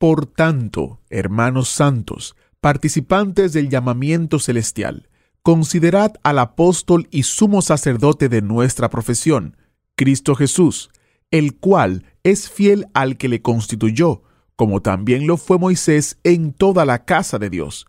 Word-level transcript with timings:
Por 0.00 0.24
tanto, 0.24 0.98
hermanos 1.10 1.68
santos, 1.68 2.34
participantes 2.62 3.52
del 3.52 3.68
llamamiento 3.68 4.38
celestial, 4.38 5.10
considerad 5.42 6.14
al 6.22 6.38
apóstol 6.38 7.06
y 7.10 7.24
sumo 7.24 7.60
sacerdote 7.60 8.30
de 8.30 8.40
nuestra 8.40 8.88
profesión, 8.88 9.58
Cristo 9.96 10.34
Jesús, 10.34 10.88
el 11.30 11.58
cual 11.58 12.06
es 12.22 12.48
fiel 12.48 12.86
al 12.94 13.18
que 13.18 13.28
le 13.28 13.42
constituyó, 13.42 14.22
como 14.56 14.80
también 14.80 15.26
lo 15.26 15.36
fue 15.36 15.58
Moisés 15.58 16.18
en 16.24 16.54
toda 16.54 16.86
la 16.86 17.04
casa 17.04 17.38
de 17.38 17.50
Dios. 17.50 17.84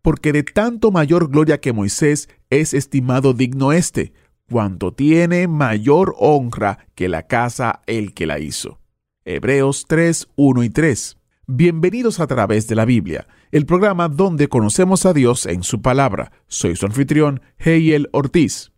Porque 0.00 0.32
de 0.32 0.42
tanto 0.42 0.90
mayor 0.90 1.30
gloria 1.30 1.60
que 1.60 1.72
Moisés 1.72 2.28
es 2.50 2.74
estimado 2.74 3.34
digno 3.34 3.70
éste, 3.70 4.14
cuanto 4.50 4.94
tiene 4.94 5.46
mayor 5.46 6.16
honra 6.18 6.88
que 6.96 7.08
la 7.08 7.28
casa 7.28 7.82
el 7.86 8.14
que 8.14 8.26
la 8.26 8.40
hizo. 8.40 8.80
Hebreos 9.24 9.84
3, 9.86 10.26
1 10.34 10.64
y 10.64 10.70
3. 10.70 11.18
Bienvenidos 11.48 12.20
a 12.20 12.28
través 12.28 12.68
de 12.68 12.76
la 12.76 12.84
Biblia, 12.84 13.26
el 13.50 13.66
programa 13.66 14.08
donde 14.08 14.48
conocemos 14.48 15.04
a 15.06 15.12
Dios 15.12 15.44
en 15.46 15.64
su 15.64 15.82
palabra. 15.82 16.30
Soy 16.46 16.76
su 16.76 16.86
anfitrión, 16.86 17.42
Heiel 17.58 18.08
Ortiz. 18.12 18.70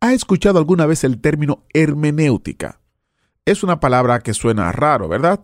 ¿Ha 0.00 0.14
escuchado 0.14 0.58
alguna 0.58 0.86
vez 0.86 1.04
el 1.04 1.20
término 1.20 1.66
hermenéutica? 1.74 2.80
Es 3.44 3.62
una 3.62 3.80
palabra 3.80 4.20
que 4.20 4.32
suena 4.32 4.72
raro, 4.72 5.08
¿verdad? 5.08 5.40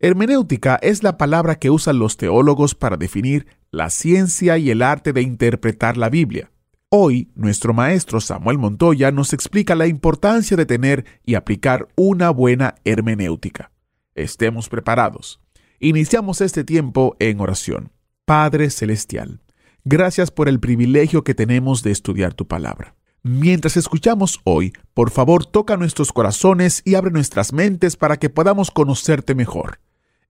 Hermenéutica 0.00 0.80
es 0.82 1.04
la 1.04 1.16
palabra 1.16 1.60
que 1.60 1.70
usan 1.70 2.00
los 2.00 2.16
teólogos 2.16 2.74
para 2.74 2.96
definir 2.96 3.46
la 3.70 3.88
ciencia 3.88 4.58
y 4.58 4.70
el 4.70 4.82
arte 4.82 5.12
de 5.12 5.22
interpretar 5.22 5.96
la 5.96 6.08
Biblia. 6.08 6.50
Hoy, 6.88 7.30
nuestro 7.36 7.72
maestro 7.72 8.20
Samuel 8.20 8.58
Montoya 8.58 9.12
nos 9.12 9.32
explica 9.32 9.76
la 9.76 9.86
importancia 9.86 10.56
de 10.56 10.66
tener 10.66 11.04
y 11.24 11.36
aplicar 11.36 11.86
una 11.94 12.30
buena 12.30 12.74
hermenéutica. 12.82 13.70
Estemos 14.16 14.68
preparados. 14.68 15.40
Iniciamos 15.82 16.42
este 16.42 16.62
tiempo 16.62 17.16
en 17.20 17.40
oración. 17.40 17.90
Padre 18.26 18.68
Celestial, 18.68 19.40
gracias 19.82 20.30
por 20.30 20.46
el 20.46 20.60
privilegio 20.60 21.24
que 21.24 21.34
tenemos 21.34 21.82
de 21.82 21.90
estudiar 21.90 22.34
tu 22.34 22.46
palabra. 22.46 22.96
Mientras 23.22 23.78
escuchamos 23.78 24.40
hoy, 24.44 24.74
por 24.92 25.10
favor 25.10 25.46
toca 25.46 25.78
nuestros 25.78 26.12
corazones 26.12 26.82
y 26.84 26.96
abre 26.96 27.10
nuestras 27.10 27.54
mentes 27.54 27.96
para 27.96 28.18
que 28.18 28.28
podamos 28.28 28.70
conocerte 28.70 29.34
mejor. 29.34 29.80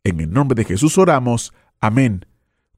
En 0.05 0.21
el 0.21 0.31
nombre 0.31 0.55
de 0.55 0.65
Jesús 0.65 0.97
oramos. 0.99 1.53
Amén. 1.81 2.27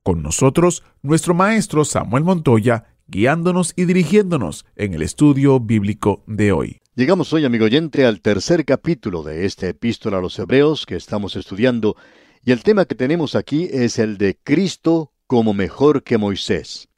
Con 0.02 0.22
nosotros, 0.22 0.82
nuestro 1.02 1.34
maestro 1.34 1.84
Samuel 1.84 2.24
Montoya, 2.24 2.86
guiándonos 3.06 3.74
y 3.76 3.84
dirigiéndonos 3.84 4.64
en 4.76 4.94
el 4.94 5.02
estudio 5.02 5.60
bíblico 5.60 6.24
de 6.26 6.52
hoy. 6.52 6.78
Llegamos 6.94 7.34
hoy, 7.34 7.44
amigo 7.44 7.66
oyente, 7.66 8.06
al 8.06 8.22
tercer 8.22 8.64
capítulo 8.64 9.22
de 9.22 9.44
esta 9.44 9.68
epístola 9.68 10.18
a 10.18 10.20
los 10.22 10.38
Hebreos 10.38 10.86
que 10.86 10.96
estamos 10.96 11.36
estudiando, 11.36 11.96
y 12.44 12.52
el 12.52 12.62
tema 12.62 12.84
que 12.86 12.94
tenemos 12.94 13.34
aquí 13.36 13.68
es 13.70 13.98
el 13.98 14.18
de 14.18 14.36
Cristo 14.42 15.12
como 15.26 15.54
mejor 15.54 16.02
que 16.02 16.18
Moisés. 16.18 16.88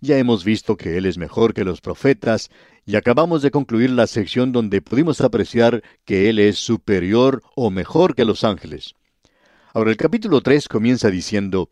Ya 0.00 0.18
hemos 0.18 0.44
visto 0.44 0.76
que 0.76 0.96
Él 0.98 1.06
es 1.06 1.18
mejor 1.18 1.54
que 1.54 1.64
los 1.64 1.80
profetas, 1.80 2.50
y 2.84 2.96
acabamos 2.96 3.42
de 3.42 3.50
concluir 3.50 3.90
la 3.90 4.06
sección 4.06 4.52
donde 4.52 4.82
pudimos 4.82 5.20
apreciar 5.20 5.82
que 6.04 6.28
Él 6.28 6.38
es 6.38 6.58
superior 6.58 7.42
o 7.54 7.70
mejor 7.70 8.14
que 8.14 8.24
los 8.24 8.44
ángeles. 8.44 8.94
Ahora 9.72 9.90
el 9.90 9.96
capítulo 9.96 10.40
3 10.40 10.68
comienza 10.68 11.10
diciendo, 11.10 11.70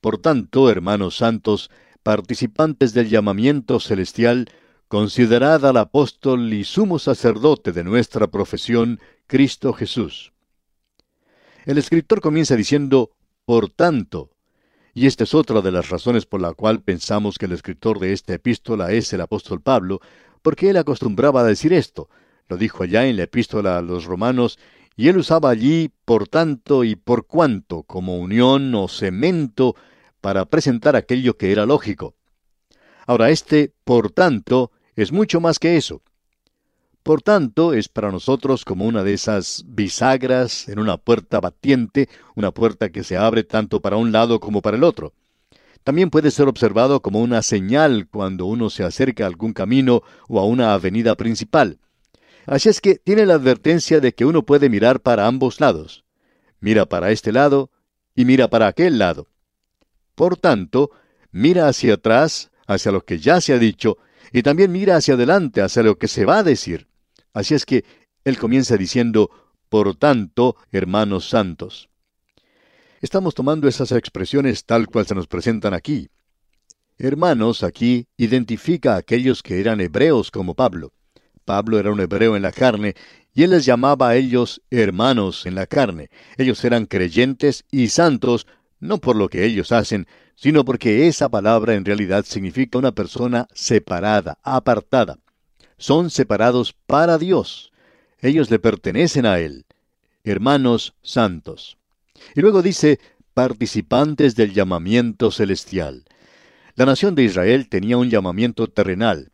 Por 0.00 0.18
tanto, 0.18 0.70
hermanos 0.70 1.16
santos, 1.16 1.70
participantes 2.02 2.94
del 2.94 3.08
llamamiento 3.08 3.80
celestial, 3.80 4.48
considerad 4.88 5.64
al 5.66 5.76
apóstol 5.76 6.52
y 6.52 6.64
sumo 6.64 6.98
sacerdote 6.98 7.72
de 7.72 7.84
nuestra 7.84 8.26
profesión, 8.26 8.98
Cristo 9.26 9.72
Jesús. 9.72 10.32
El 11.66 11.76
escritor 11.76 12.20
comienza 12.20 12.56
diciendo, 12.56 13.10
Por 13.44 13.68
tanto, 13.68 14.30
y 14.94 15.06
esta 15.06 15.24
es 15.24 15.34
otra 15.34 15.60
de 15.60 15.70
las 15.70 15.90
razones 15.90 16.26
por 16.26 16.40
la 16.40 16.54
cual 16.54 16.82
pensamos 16.82 17.38
que 17.38 17.46
el 17.46 17.52
escritor 17.52 17.98
de 18.00 18.12
esta 18.12 18.34
epístola 18.34 18.92
es 18.92 19.12
el 19.12 19.20
apóstol 19.20 19.60
Pablo, 19.60 20.00
porque 20.42 20.70
él 20.70 20.76
acostumbraba 20.78 21.42
a 21.42 21.44
decir 21.44 21.72
esto. 21.72 22.08
Lo 22.48 22.56
dijo 22.56 22.82
allá 22.82 23.06
en 23.06 23.16
la 23.16 23.24
epístola 23.24 23.78
a 23.78 23.82
los 23.82 24.06
romanos 24.06 24.58
y 24.96 25.08
él 25.08 25.18
usaba 25.18 25.50
allí 25.50 25.92
por 26.04 26.28
tanto 26.28 26.82
y 26.82 26.96
por 26.96 27.26
cuanto 27.26 27.82
como 27.84 28.18
unión 28.18 28.74
o 28.74 28.88
cemento 28.88 29.76
para 30.20 30.46
presentar 30.46 30.96
aquello 30.96 31.36
que 31.36 31.52
era 31.52 31.66
lógico. 31.66 32.14
Ahora, 33.06 33.30
este 33.30 33.72
por 33.84 34.10
tanto 34.10 34.72
es 34.96 35.12
mucho 35.12 35.40
más 35.40 35.58
que 35.58 35.76
eso. 35.76 36.02
Por 37.02 37.22
tanto, 37.22 37.72
es 37.72 37.88
para 37.88 38.12
nosotros 38.12 38.64
como 38.64 38.84
una 38.84 39.02
de 39.02 39.14
esas 39.14 39.64
bisagras 39.66 40.68
en 40.68 40.78
una 40.78 40.98
puerta 40.98 41.40
batiente, 41.40 42.08
una 42.34 42.50
puerta 42.50 42.90
que 42.90 43.04
se 43.04 43.16
abre 43.16 43.42
tanto 43.42 43.80
para 43.80 43.96
un 43.96 44.12
lado 44.12 44.38
como 44.38 44.60
para 44.60 44.76
el 44.76 44.84
otro. 44.84 45.14
También 45.82 46.10
puede 46.10 46.30
ser 46.30 46.46
observado 46.46 47.00
como 47.00 47.22
una 47.22 47.40
señal 47.40 48.06
cuando 48.06 48.44
uno 48.44 48.68
se 48.68 48.84
acerca 48.84 49.24
a 49.24 49.28
algún 49.28 49.54
camino 49.54 50.02
o 50.28 50.38
a 50.38 50.44
una 50.44 50.74
avenida 50.74 51.14
principal. 51.14 51.78
Así 52.44 52.68
es 52.68 52.82
que 52.82 52.96
tiene 52.96 53.24
la 53.24 53.34
advertencia 53.34 54.00
de 54.00 54.12
que 54.12 54.26
uno 54.26 54.44
puede 54.44 54.68
mirar 54.68 55.00
para 55.00 55.26
ambos 55.26 55.58
lados. 55.58 56.04
Mira 56.60 56.84
para 56.84 57.10
este 57.12 57.32
lado 57.32 57.70
y 58.14 58.26
mira 58.26 58.48
para 58.48 58.66
aquel 58.66 58.98
lado. 58.98 59.28
Por 60.14 60.36
tanto, 60.36 60.90
mira 61.32 61.66
hacia 61.66 61.94
atrás, 61.94 62.50
hacia 62.66 62.92
lo 62.92 63.06
que 63.06 63.18
ya 63.18 63.40
se 63.40 63.54
ha 63.54 63.58
dicho, 63.58 63.96
y 64.32 64.42
también 64.42 64.70
mira 64.70 64.96
hacia 64.96 65.14
adelante, 65.14 65.62
hacia 65.62 65.82
lo 65.82 65.96
que 65.96 66.08
se 66.08 66.26
va 66.26 66.38
a 66.38 66.42
decir. 66.42 66.89
Así 67.32 67.54
es 67.54 67.64
que 67.64 67.84
él 68.24 68.38
comienza 68.38 68.76
diciendo, 68.76 69.30
por 69.68 69.96
tanto, 69.96 70.56
hermanos 70.72 71.28
santos. 71.28 71.88
Estamos 73.00 73.34
tomando 73.34 73.66
esas 73.68 73.92
expresiones 73.92 74.64
tal 74.64 74.86
cual 74.86 75.06
se 75.06 75.14
nos 75.14 75.26
presentan 75.26 75.72
aquí. 75.72 76.08
Hermanos 76.98 77.62
aquí 77.62 78.08
identifica 78.18 78.94
a 78.94 78.98
aquellos 78.98 79.42
que 79.42 79.58
eran 79.58 79.80
hebreos 79.80 80.30
como 80.30 80.54
Pablo. 80.54 80.92
Pablo 81.46 81.78
era 81.78 81.90
un 81.90 82.00
hebreo 82.00 82.36
en 82.36 82.42
la 82.42 82.52
carne, 82.52 82.94
y 83.32 83.44
él 83.44 83.50
les 83.50 83.64
llamaba 83.64 84.10
a 84.10 84.16
ellos 84.16 84.60
hermanos 84.70 85.46
en 85.46 85.54
la 85.54 85.66
carne. 85.66 86.10
Ellos 86.36 86.62
eran 86.64 86.84
creyentes 86.84 87.64
y 87.70 87.88
santos, 87.88 88.46
no 88.80 88.98
por 88.98 89.16
lo 89.16 89.28
que 89.28 89.46
ellos 89.46 89.72
hacen, 89.72 90.06
sino 90.34 90.64
porque 90.64 91.08
esa 91.08 91.28
palabra 91.28 91.74
en 91.74 91.84
realidad 91.84 92.24
significa 92.26 92.78
una 92.78 92.92
persona 92.92 93.46
separada, 93.54 94.38
apartada. 94.42 95.18
Son 95.80 96.10
separados 96.10 96.74
para 96.86 97.16
Dios. 97.16 97.72
Ellos 98.20 98.50
le 98.50 98.58
pertenecen 98.58 99.24
a 99.24 99.40
Él. 99.40 99.64
Hermanos 100.24 100.94
santos. 101.02 101.78
Y 102.34 102.42
luego 102.42 102.60
dice, 102.60 103.00
participantes 103.32 104.36
del 104.36 104.52
llamamiento 104.52 105.30
celestial. 105.30 106.04
La 106.74 106.84
nación 106.84 107.14
de 107.14 107.24
Israel 107.24 107.70
tenía 107.70 107.96
un 107.96 108.10
llamamiento 108.10 108.66
terrenal. 108.66 109.32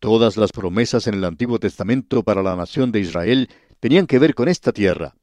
Todas 0.00 0.38
las 0.38 0.52
promesas 0.52 1.06
en 1.06 1.14
el 1.14 1.24
Antiguo 1.24 1.58
Testamento 1.58 2.22
para 2.22 2.42
la 2.42 2.56
nación 2.56 2.90
de 2.90 3.00
Israel 3.00 3.50
tenían 3.78 4.06
que 4.06 4.18
ver 4.18 4.34
con 4.34 4.48
esta 4.48 4.72
tierra. 4.72 5.14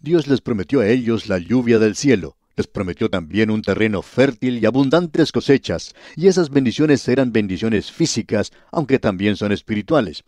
Dios 0.00 0.26
les 0.26 0.40
prometió 0.40 0.80
a 0.80 0.88
ellos 0.88 1.28
la 1.28 1.38
lluvia 1.38 1.78
del 1.78 1.94
cielo, 1.94 2.36
les 2.60 2.66
prometió 2.66 3.08
también 3.08 3.50
un 3.50 3.62
terreno 3.62 4.02
fértil 4.02 4.58
y 4.58 4.66
abundantes 4.66 5.32
cosechas, 5.32 5.94
y 6.14 6.26
esas 6.26 6.50
bendiciones 6.50 7.08
eran 7.08 7.32
bendiciones 7.32 7.90
físicas, 7.90 8.52
aunque 8.70 8.98
también 8.98 9.36
son 9.36 9.50
espirituales. 9.50 10.24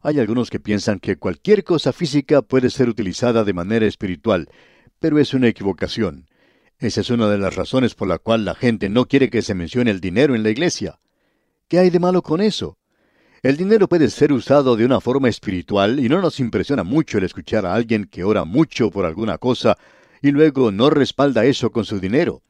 Hay 0.00 0.20
algunos 0.20 0.48
que 0.48 0.60
piensan 0.60 1.00
que 1.00 1.16
cualquier 1.16 1.64
cosa 1.64 1.92
física 1.92 2.40
puede 2.40 2.70
ser 2.70 2.88
utilizada 2.88 3.42
de 3.42 3.52
manera 3.52 3.84
espiritual, 3.84 4.48
pero 5.00 5.18
es 5.18 5.34
una 5.34 5.48
equivocación. 5.48 6.28
Esa 6.78 7.00
es 7.00 7.10
una 7.10 7.28
de 7.28 7.38
las 7.38 7.56
razones 7.56 7.96
por 7.96 8.06
la 8.06 8.18
cual 8.18 8.44
la 8.44 8.54
gente 8.54 8.88
no 8.88 9.06
quiere 9.06 9.28
que 9.28 9.42
se 9.42 9.54
mencione 9.54 9.90
el 9.90 10.00
dinero 10.00 10.36
en 10.36 10.44
la 10.44 10.50
iglesia. 10.50 11.00
¿Qué 11.66 11.80
hay 11.80 11.90
de 11.90 11.98
malo 11.98 12.22
con 12.22 12.40
eso? 12.40 12.78
El 13.42 13.56
dinero 13.56 13.88
puede 13.88 14.08
ser 14.08 14.32
usado 14.32 14.76
de 14.76 14.84
una 14.84 15.00
forma 15.00 15.28
espiritual 15.28 15.98
y 15.98 16.08
no 16.08 16.22
nos 16.22 16.38
impresiona 16.38 16.84
mucho 16.84 17.18
el 17.18 17.24
escuchar 17.24 17.66
a 17.66 17.74
alguien 17.74 18.04
que 18.04 18.22
ora 18.22 18.44
mucho 18.44 18.90
por 18.92 19.04
alguna 19.04 19.36
cosa 19.38 19.76
y 20.22 20.30
luego 20.30 20.70
no 20.70 20.90
respalda 20.90 21.44
eso 21.44 21.70
con 21.70 21.84
su 21.84 22.00
dinero. 22.00 22.42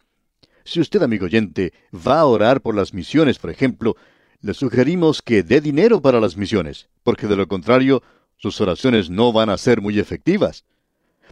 Si 0.65 0.81
usted, 0.81 1.03
amigo 1.03 1.27
oyente, 1.27 1.73
va 1.95 2.21
a 2.21 2.27
orar 2.27 2.61
por 2.61 2.75
las 2.75 2.93
misiones, 2.95 3.39
por 3.39 3.51
ejemplo, 3.51 3.97
le 4.41 4.55
sugerimos 4.55 5.23
que 5.23 5.43
dé 5.43 5.61
dinero 5.61 6.01
para 6.01 6.21
las 6.21 6.37
misiones, 6.37 6.89
porque 7.03 7.27
de 7.27 7.37
lo 7.37 7.47
contrario, 7.49 8.03
sus 8.37 8.61
oraciones 8.61 9.11
no 9.11 9.33
van 9.33 9.51
a 9.51 9.59
ser 9.59 9.81
muy 9.81 9.99
efectivas. 9.99 10.65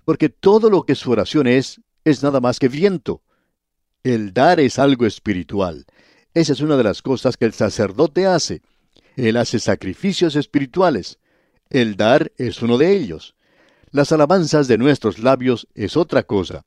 porque 0.04 0.30
todo 0.30 0.70
lo 0.70 0.84
que 0.84 0.94
su 0.94 1.10
oración 1.10 1.46
es, 1.46 1.82
es 2.04 2.22
nada 2.22 2.40
más 2.40 2.58
que 2.58 2.68
viento. 2.68 3.20
El 4.02 4.32
dar 4.32 4.58
es 4.58 4.78
algo 4.78 5.04
espiritual. 5.04 5.84
Esa 6.32 6.54
es 6.54 6.60
una 6.62 6.76
de 6.78 6.84
las 6.84 7.02
cosas 7.02 7.36
que 7.36 7.44
el 7.44 7.52
sacerdote 7.52 8.24
hace. 8.26 8.62
Él 9.16 9.36
hace 9.36 9.58
sacrificios 9.58 10.34
espirituales. 10.36 11.18
El 11.68 11.96
dar 11.96 12.32
es 12.38 12.62
uno 12.62 12.78
de 12.78 12.96
ellos. 12.96 13.34
Las 13.90 14.12
alabanzas 14.12 14.68
de 14.68 14.76
nuestros 14.76 15.18
labios 15.18 15.66
es 15.74 15.96
otra 15.96 16.22
cosa. 16.22 16.64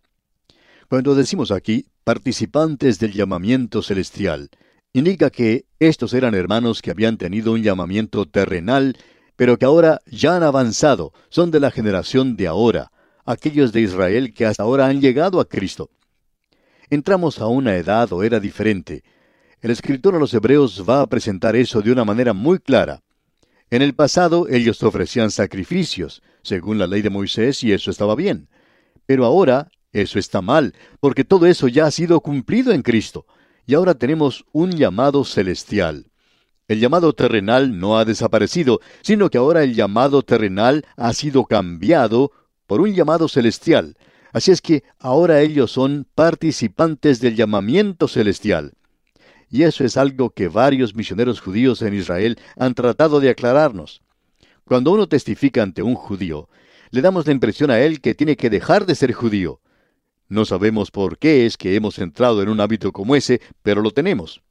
Cuando 0.90 1.14
decimos 1.14 1.52
aquí 1.52 1.86
participantes 2.04 3.00
del 3.00 3.14
llamamiento 3.14 3.84
celestial, 3.84 4.50
indica 4.92 5.30
que 5.30 5.66
estos 5.80 6.14
eran 6.14 6.34
hermanos 6.34 6.82
que 6.82 6.90
habían 6.90 7.18
tenido 7.18 7.54
un 7.54 7.62
llamamiento 7.62 8.26
terrenal, 8.26 8.98
pero 9.36 9.58
que 9.58 9.66
ahora 9.66 10.02
ya 10.08 10.36
han 10.36 10.44
avanzado, 10.44 11.14
son 11.30 11.52
de 11.52 11.60
la 11.60 11.70
generación 11.70 12.36
de 12.36 12.48
ahora, 12.48 12.92
aquellos 13.24 13.72
de 13.72 13.82
Israel 13.82 14.34
que 14.34 14.48
hasta 14.48 14.64
ahora 14.64 14.88
han 14.88 15.00
llegado 15.00 15.40
a 15.40 15.46
Cristo. 15.46 15.92
Entramos 16.90 17.40
a 17.40 17.48
una 17.48 17.76
edad 17.76 18.12
o 18.12 18.24
era 18.24 18.40
diferente. 18.40 19.04
El 19.62 19.70
escritor 19.70 20.16
a 20.16 20.20
los 20.20 20.34
Hebreos 20.34 20.84
va 20.90 21.02
a 21.02 21.08
presentar 21.08 21.56
eso 21.56 21.82
de 21.82 21.92
una 21.92 22.04
manera 22.04 22.34
muy 22.34 22.58
clara. 22.58 23.04
En 23.70 23.84
el 23.84 23.94
pasado 23.94 24.48
ellos 24.50 24.82
ofrecían 24.84 25.30
sacrificios, 25.32 26.22
según 26.44 26.78
la 26.78 26.88
ley 26.88 27.02
de 27.02 27.10
Moisés, 27.10 27.64
y 27.64 27.72
eso 27.72 27.92
estaba 27.92 28.16
bien. 28.16 28.50
Pero 29.06 29.26
ahora 29.26 29.72
eso 29.92 30.20
está 30.20 30.42
mal, 30.42 30.74
porque 31.00 31.24
todo 31.24 31.46
eso 31.46 31.68
ya 31.68 31.86
ha 31.86 31.92
sido 31.92 32.22
cumplido 32.22 32.72
en 32.72 32.82
Cristo, 32.82 33.26
y 33.66 33.74
ahora 33.74 33.96
tenemos 33.96 34.46
un 34.52 34.72
llamado 34.72 35.24
celestial. 35.24 36.08
El 36.68 36.80
llamado 36.80 37.12
terrenal 37.14 37.78
no 37.78 37.98
ha 37.98 38.06
desaparecido, 38.06 38.80
sino 39.02 39.30
que 39.30 39.38
ahora 39.38 39.64
el 39.64 39.76
llamado 39.76 40.24
terrenal 40.24 40.86
ha 40.96 41.12
sido 41.12 41.46
cambiado 41.46 42.32
por 42.66 42.80
un 42.80 42.94
llamado 42.94 43.28
celestial. 43.28 43.98
Así 44.32 44.52
es 44.52 44.62
que 44.62 44.84
ahora 44.98 45.42
ellos 45.42 45.72
son 45.72 46.08
participantes 46.16 47.20
del 47.20 47.36
llamamiento 47.36 48.08
celestial. 48.08 48.74
Y 49.50 49.64
eso 49.64 49.84
es 49.84 49.98
algo 49.98 50.30
que 50.30 50.48
varios 50.48 50.96
misioneros 50.96 51.42
judíos 51.42 51.82
en 51.82 51.94
Israel 51.94 52.40
han 52.56 52.74
tratado 52.74 53.20
de 53.20 53.30
aclararnos. 53.30 54.02
Cuando 54.72 54.94
uno 54.94 55.06
testifica 55.06 55.64
ante 55.64 55.84
un 55.84 55.96
judío, 55.96 56.48
le 56.92 57.02
damos 57.02 57.26
la 57.26 57.34
impresión 57.34 57.72
a 57.72 57.82
él 57.82 58.00
que 58.00 58.16
tiene 58.16 58.38
que 58.38 58.50
dejar 58.50 58.86
de 58.86 58.96
ser 58.96 59.12
judío. 59.12 59.60
No 60.30 60.46
sabemos 60.46 60.92
por 60.92 61.18
qué 61.18 61.46
es 61.46 61.58
que 61.58 61.76
hemos 61.76 62.00
entrado 62.00 62.42
en 62.42 62.48
un 62.48 62.62
hábito 62.62 62.94
como 62.94 63.18
ese, 63.18 63.42
pero 63.64 63.82
lo 63.82 63.92
tenemos. 63.92 64.42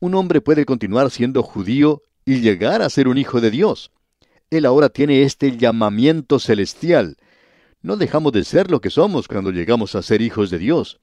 Un 0.00 0.14
hombre 0.14 0.40
puede 0.40 0.64
continuar 0.64 1.10
siendo 1.10 1.42
judío 1.42 2.00
y 2.24 2.40
llegar 2.40 2.80
a 2.80 2.88
ser 2.88 3.06
un 3.06 3.18
hijo 3.18 3.42
de 3.42 3.50
Dios. 3.50 3.90
Él 4.48 4.64
ahora 4.64 4.88
tiene 4.88 5.24
este 5.24 5.58
llamamiento 5.58 6.38
celestial. 6.38 7.18
No 7.82 7.98
dejamos 7.98 8.32
de 8.32 8.44
ser 8.44 8.70
lo 8.70 8.80
que 8.80 8.88
somos 8.88 9.28
cuando 9.28 9.50
llegamos 9.50 9.94
a 9.94 10.00
ser 10.00 10.22
hijos 10.22 10.48
de 10.48 10.56
Dios. 10.56 11.00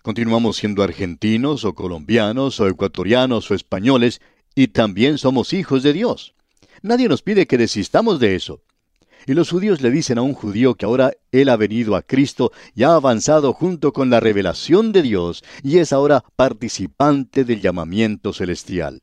Continuamos 0.00 0.56
siendo 0.56 0.82
argentinos 0.82 1.66
o 1.66 1.74
colombianos 1.74 2.58
o 2.58 2.68
ecuatorianos 2.68 3.50
o 3.50 3.54
españoles 3.54 4.22
y 4.54 4.68
también 4.68 5.18
somos 5.18 5.52
hijos 5.52 5.82
de 5.82 5.92
Dios. 5.92 6.34
Nadie 6.82 7.08
nos 7.08 7.22
pide 7.22 7.46
que 7.46 7.58
desistamos 7.58 8.18
de 8.18 8.34
eso. 8.34 8.60
Y 9.26 9.34
los 9.34 9.50
judíos 9.50 9.80
le 9.80 9.92
dicen 9.92 10.18
a 10.18 10.22
un 10.22 10.34
judío 10.34 10.74
que 10.74 10.84
ahora 10.84 11.12
él 11.30 11.48
ha 11.48 11.56
venido 11.56 11.94
a 11.94 12.02
Cristo 12.02 12.50
y 12.74 12.82
ha 12.82 12.94
avanzado 12.94 13.52
junto 13.52 13.92
con 13.92 14.10
la 14.10 14.18
revelación 14.18 14.90
de 14.90 15.02
Dios 15.02 15.44
y 15.62 15.78
es 15.78 15.92
ahora 15.92 16.24
participante 16.34 17.44
del 17.44 17.60
llamamiento 17.60 18.32
celestial. 18.32 19.00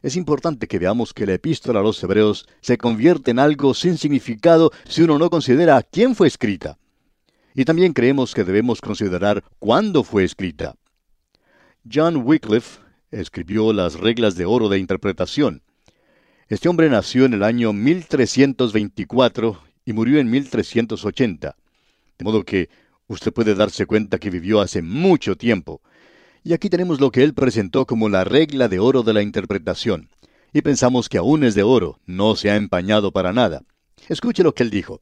Es 0.00 0.16
importante 0.16 0.68
que 0.68 0.78
veamos 0.78 1.12
que 1.12 1.26
la 1.26 1.34
epístola 1.34 1.80
a 1.80 1.82
los 1.82 2.00
hebreos 2.02 2.46
se 2.60 2.78
convierte 2.78 3.32
en 3.32 3.40
algo 3.40 3.74
sin 3.74 3.98
significado 3.98 4.70
si 4.88 5.02
uno 5.02 5.18
no 5.18 5.28
considera 5.28 5.76
a 5.76 5.82
quién 5.82 6.14
fue 6.14 6.28
escrita. 6.28 6.78
Y 7.54 7.64
también 7.64 7.92
creemos 7.92 8.34
que 8.34 8.44
debemos 8.44 8.80
considerar 8.80 9.44
cuándo 9.58 10.04
fue 10.04 10.24
escrita. 10.24 10.76
John 11.92 12.16
Wycliffe 12.16 12.80
escribió 13.10 13.72
las 13.72 13.94
reglas 13.94 14.36
de 14.36 14.44
oro 14.44 14.68
de 14.68 14.78
interpretación. 14.78 15.62
Este 16.48 16.68
hombre 16.68 16.90
nació 16.90 17.24
en 17.24 17.34
el 17.34 17.42
año 17.42 17.72
1324 17.72 19.62
y 19.84 19.92
murió 19.92 20.18
en 20.18 20.30
1380. 20.30 21.56
De 22.18 22.24
modo 22.24 22.44
que 22.44 22.68
usted 23.06 23.32
puede 23.32 23.54
darse 23.54 23.86
cuenta 23.86 24.18
que 24.18 24.30
vivió 24.30 24.60
hace 24.60 24.82
mucho 24.82 25.36
tiempo. 25.36 25.80
Y 26.44 26.52
aquí 26.52 26.68
tenemos 26.68 27.00
lo 27.00 27.10
que 27.10 27.22
él 27.22 27.34
presentó 27.34 27.86
como 27.86 28.08
la 28.08 28.24
regla 28.24 28.68
de 28.68 28.80
oro 28.80 29.02
de 29.02 29.12
la 29.12 29.22
interpretación. 29.22 30.08
Y 30.52 30.62
pensamos 30.62 31.08
que 31.08 31.18
aún 31.18 31.44
es 31.44 31.54
de 31.54 31.62
oro, 31.62 32.00
no 32.06 32.36
se 32.36 32.50
ha 32.50 32.56
empañado 32.56 33.12
para 33.12 33.32
nada. 33.32 33.62
Escuche 34.08 34.42
lo 34.42 34.54
que 34.54 34.64
él 34.64 34.70
dijo. 34.70 35.00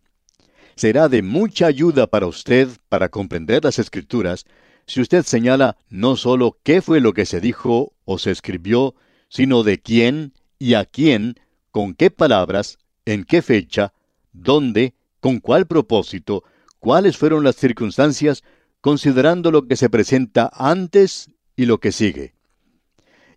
Será 0.76 1.08
de 1.08 1.22
mucha 1.22 1.66
ayuda 1.66 2.06
para 2.06 2.26
usted 2.26 2.68
para 2.88 3.08
comprender 3.08 3.64
las 3.64 3.78
escrituras 3.78 4.44
si 4.86 5.00
usted 5.00 5.24
señala 5.24 5.76
no 5.88 6.16
sólo 6.16 6.58
qué 6.62 6.82
fue 6.82 7.00
lo 7.00 7.12
que 7.12 7.26
se 7.26 7.40
dijo 7.40 7.92
o 8.04 8.18
se 8.18 8.30
escribió, 8.30 8.94
sino 9.28 9.62
de 9.62 9.80
quién 9.80 10.32
y 10.60 10.74
a 10.74 10.84
quién, 10.84 11.40
con 11.72 11.94
qué 11.94 12.10
palabras, 12.10 12.78
en 13.06 13.24
qué 13.24 13.42
fecha, 13.42 13.92
dónde, 14.32 14.94
con 15.18 15.40
cuál 15.40 15.66
propósito, 15.66 16.44
cuáles 16.78 17.16
fueron 17.16 17.42
las 17.42 17.56
circunstancias, 17.56 18.44
considerando 18.80 19.50
lo 19.50 19.66
que 19.66 19.76
se 19.76 19.90
presenta 19.90 20.50
antes 20.52 21.30
y 21.56 21.64
lo 21.64 21.78
que 21.78 21.92
sigue. 21.92 22.34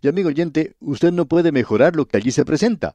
Y 0.02 0.08
amigo 0.08 0.28
oyente, 0.28 0.76
usted 0.80 1.12
no 1.12 1.26
puede 1.26 1.50
mejorar 1.50 1.96
lo 1.96 2.06
que 2.06 2.18
allí 2.18 2.30
se 2.30 2.44
presenta. 2.44 2.94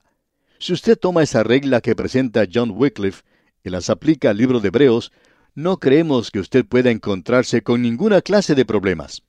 Si 0.60 0.74
usted 0.74 0.96
toma 0.98 1.24
esa 1.24 1.42
regla 1.42 1.82
que 1.82 1.96
presenta 1.96 2.46
John 2.52 2.72
Wycliffe 2.72 3.24
y 3.64 3.72
las 3.72 3.90
aplica 3.90 4.30
al 4.30 4.38
libro 4.38 4.60
de 4.60 4.68
Hebreos, 4.68 5.12
no 5.56 5.78
creemos 5.78 6.30
que 6.30 6.40
usted 6.40 6.66
pueda 6.66 6.92
encontrarse 6.92 7.64
con 7.64 7.82
ninguna 7.82 8.22
clase 8.22 8.54
de 8.54 8.64
problemas. 8.64 9.24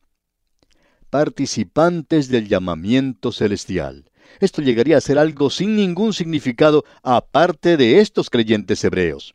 Participantes 1.09 2.29
del 2.29 2.49
llamamiento 2.49 3.33
celestial. 3.33 4.11
Esto 4.41 4.63
llegaría 4.63 4.97
a 4.97 5.01
ser 5.01 5.19
algo 5.19 5.51
sin 5.51 5.77
ningún 5.77 6.13
significado 6.13 6.85
aparte 7.03 7.77
de 7.77 8.01
estos 8.01 8.31
creyentes 8.31 8.83
hebreos. 8.85 9.35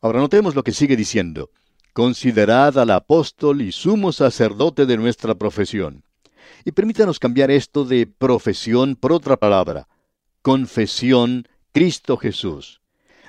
Ahora 0.00 0.18
notemos 0.18 0.54
lo 0.54 0.64
que 0.64 0.72
sigue 0.72 0.96
diciendo. 0.96 1.50
Considerad 1.92 2.76
al 2.78 2.90
apóstol 2.90 3.62
y 3.62 3.70
sumo 3.70 4.12
sacerdote 4.12 4.84
de 4.84 4.96
nuestra 4.96 5.36
profesión. 5.36 6.02
Y 6.64 6.72
permítanos 6.72 7.20
cambiar 7.20 7.50
esto 7.50 7.84
de 7.84 8.06
profesión 8.06 8.96
por 8.96 9.12
otra 9.12 9.36
palabra. 9.36 9.86
Confesión 10.42 11.46
Cristo 11.72 12.16
Jesús. 12.16 12.80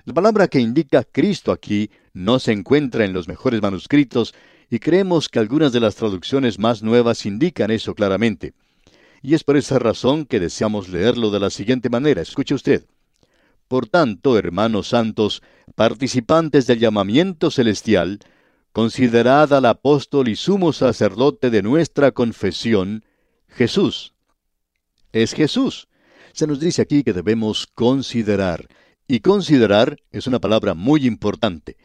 La 0.04 0.14
palabra 0.14 0.48
que 0.48 0.60
indica 0.60 1.04
Cristo 1.04 1.52
aquí 1.52 1.92
no 2.14 2.40
se 2.40 2.52
encuentra 2.52 3.06
en 3.06 3.14
los 3.14 3.28
mejores 3.28 3.62
manuscritos 3.62 4.34
y 4.70 4.80
creemos 4.80 5.30
que 5.30 5.40
algunas 5.40 5.72
de 5.74 5.80
las 5.80 5.96
traducciones 5.96 6.60
más 6.60 6.82
nuevas 6.82 7.26
indican 7.26 7.72
eso 7.72 7.94
claramente 7.94 8.54
y 9.26 9.34
es 9.34 9.44
por 9.44 9.58
esa 9.58 9.80
razón 9.80 10.26
que 10.26 10.40
deseamos 10.40 10.88
leerlo 10.88 11.32
de 11.32 11.40
la 11.40 11.50
siguiente 11.50 11.90
manera. 11.90 12.22
Escuche 12.22 12.54
usted. 12.54 12.86
Por 13.68 13.88
tanto, 13.88 14.38
hermanos 14.38 14.90
santos, 14.90 15.42
participantes 15.74 16.68
del 16.68 16.78
llamamiento 16.78 17.50
celestial, 17.50 18.20
considerad 18.72 19.52
al 19.52 19.66
apóstol 19.66 20.28
y 20.28 20.36
sumo 20.36 20.74
sacerdote 20.74 21.50
de 21.50 21.64
nuestra 21.64 22.12
confesión, 22.12 23.04
Jesús. 23.48 24.14
Es 25.12 25.34
Jesús. 25.34 25.88
Se 26.32 26.46
nos 26.46 26.60
dice 26.60 26.84
aquí 26.84 27.04
que 27.04 27.14
debemos 27.14 27.66
considerar, 27.66 28.68
y 29.08 29.22
considerar 29.22 29.98
es 30.12 30.28
una 30.28 30.40
palabra 30.40 30.76
muy 30.76 31.08
importante. 31.08 31.78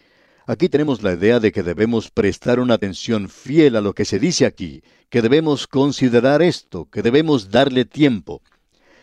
Aquí 0.51 0.69
tenemos 0.69 1.05
la 1.05 1.13
idea 1.13 1.39
de 1.39 1.53
que 1.53 1.63
debemos 1.63 2.11
prestar 2.11 2.59
una 2.59 2.75
atención 2.75 3.29
fiel 3.29 3.77
a 3.77 3.81
lo 3.81 3.95
que 3.95 4.05
se 4.05 4.19
dice 4.19 4.47
aquí, 4.47 4.83
que 5.09 5.23
debemos 5.23 5.69
considerar 5.69 6.43
esto, 6.43 6.89
que 6.91 7.03
debemos 7.03 7.53
darle 7.53 7.85
tiempo. 7.85 8.43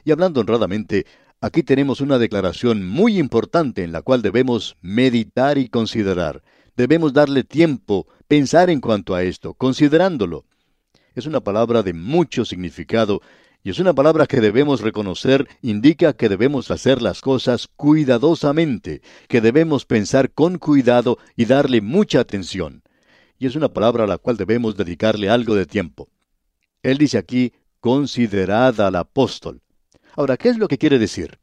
Y 0.04 0.12
hablando 0.12 0.42
honradamente, 0.42 1.06
aquí 1.40 1.64
tenemos 1.64 2.02
una 2.02 2.18
declaración 2.18 2.86
muy 2.86 3.18
importante 3.18 3.86
en 3.86 3.94
la 3.94 4.02
cual 4.02 4.22
debemos 4.22 4.76
meditar 4.82 5.58
y 5.58 5.70
considerar. 5.70 6.44
Debemos 6.76 7.14
darle 7.14 7.46
tiempo, 7.46 8.08
pensar 8.28 8.70
en 8.70 8.82
cuanto 8.82 9.16
a 9.16 9.24
esto, 9.24 9.54
considerándolo. 9.54 10.44
Es 11.16 11.28
una 11.28 11.40
palabra 11.40 11.82
de 11.82 11.94
mucho 11.94 12.44
significado 12.44 13.22
y 13.68 13.70
es 13.70 13.80
una 13.80 13.94
palabra 13.94 14.28
que 14.28 14.40
debemos 14.40 14.80
reconocer, 14.80 15.46
indica 15.62 16.14
que 16.14 16.30
debemos 16.30 16.72
hacer 16.72 17.02
las 17.02 17.20
cosas 17.20 17.68
cuidadosamente, 17.76 19.02
que 19.28 19.42
debemos 19.42 19.86
pensar 19.86 20.32
con 20.32 20.58
cuidado 20.58 21.18
y 21.36 21.44
darle 21.44 21.82
mucha 21.82 22.22
atención. 22.22 22.82
Y 23.38 23.46
es 23.46 23.58
una 23.58 23.68
palabra 23.68 24.06
a 24.06 24.08
la 24.08 24.20
cual 24.20 24.38
debemos 24.38 24.78
dedicarle 24.78 25.30
algo 25.30 25.54
de 25.54 25.66
tiempo. 25.66 26.08
Él 26.82 26.98
dice 26.98 27.18
aquí, 27.18 27.52
considerad 27.82 28.80
al 28.80 28.96
apóstol. 28.96 29.60
Ahora, 30.16 30.38
¿qué 30.38 30.48
es 30.48 30.58
lo 30.58 30.70
que 30.70 30.78
quiere 30.78 30.98
decir? 30.98 31.38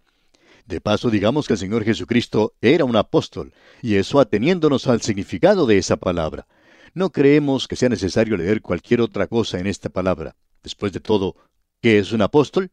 De 0.65 0.81
paso, 0.81 1.11
digamos 1.11 1.47
que 1.47 1.53
el 1.53 1.59
Señor 1.59 1.85
Jesucristo 1.85 2.55
era 2.63 2.87
un 2.87 2.97
apóstol, 2.97 3.53
y 3.83 3.97
eso 3.97 4.19
ateniéndonos 4.19 4.87
al 4.87 5.03
significado 5.03 5.67
de 5.67 5.77
esa 5.77 5.99
palabra. 5.99 6.47
No 6.95 7.11
creemos 7.11 7.69
que 7.69 7.77
sea 7.77 7.91
necesario 7.91 8.39
leer 8.39 8.63
cualquier 8.63 9.03
otra 9.03 9.27
cosa 9.27 9.59
en 9.59 9.67
esta 9.67 9.91
palabra. 9.91 10.37
Después 10.63 10.95
de 10.95 11.01
todo, 11.01 11.37
¿Qué 11.85 11.99
es 11.99 12.13
un 12.13 12.23
apóstol? 12.23 12.71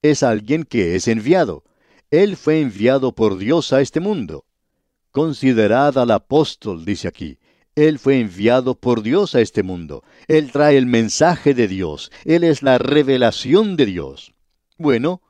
Es 0.00 0.22
alguien 0.22 0.62
que 0.62 0.94
es 0.94 1.08
enviado. 1.08 1.64
Él 2.12 2.36
fue 2.36 2.60
enviado 2.60 3.12
por 3.12 3.36
Dios 3.36 3.72
a 3.72 3.80
este 3.80 3.98
mundo. 3.98 4.44
Considerad 5.10 5.98
al 5.98 6.12
apóstol, 6.12 6.84
dice 6.84 7.08
aquí. 7.08 7.40
Él 7.74 7.98
fue 7.98 8.20
enviado 8.20 8.76
por 8.76 9.02
Dios 9.02 9.34
a 9.34 9.40
este 9.40 9.64
mundo. 9.64 10.04
Él 10.28 10.52
trae 10.52 10.76
el 10.76 10.86
mensaje 10.86 11.52
de 11.52 11.66
Dios. 11.66 12.12
Él 12.24 12.44
es 12.44 12.62
la 12.62 12.78
revelación 12.78 13.74
de 13.74 13.86
Dios. 13.86 14.34
Bueno, 14.78 15.20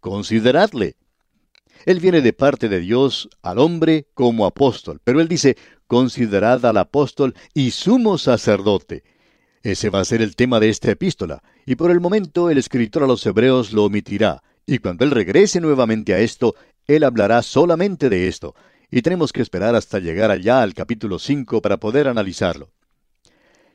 consideradle. 0.00 0.96
Él 1.86 2.00
viene 2.00 2.20
de 2.20 2.34
parte 2.34 2.68
de 2.68 2.80
Dios 2.80 3.30
al 3.40 3.60
hombre 3.60 4.08
como 4.12 4.44
apóstol, 4.44 5.00
pero 5.02 5.22
él 5.22 5.28
dice, 5.28 5.56
considerad 5.86 6.66
al 6.66 6.76
apóstol 6.76 7.34
y 7.54 7.70
sumo 7.70 8.18
sacerdote. 8.18 9.04
Ese 9.64 9.88
va 9.88 10.00
a 10.00 10.04
ser 10.04 10.20
el 10.20 10.36
tema 10.36 10.60
de 10.60 10.68
esta 10.68 10.90
epístola, 10.90 11.42
y 11.64 11.76
por 11.76 11.90
el 11.90 11.98
momento 11.98 12.50
el 12.50 12.58
escritor 12.58 13.02
a 13.02 13.06
los 13.06 13.24
hebreos 13.24 13.72
lo 13.72 13.84
omitirá, 13.84 14.42
y 14.66 14.76
cuando 14.76 15.06
él 15.06 15.10
regrese 15.10 15.58
nuevamente 15.58 16.12
a 16.12 16.18
esto, 16.18 16.54
él 16.86 17.02
hablará 17.02 17.40
solamente 17.40 18.10
de 18.10 18.28
esto, 18.28 18.54
y 18.90 19.00
tenemos 19.00 19.32
que 19.32 19.40
esperar 19.40 19.74
hasta 19.74 20.00
llegar 20.00 20.30
allá 20.30 20.60
al 20.60 20.74
capítulo 20.74 21.18
5 21.18 21.62
para 21.62 21.78
poder 21.78 22.08
analizarlo. 22.08 22.72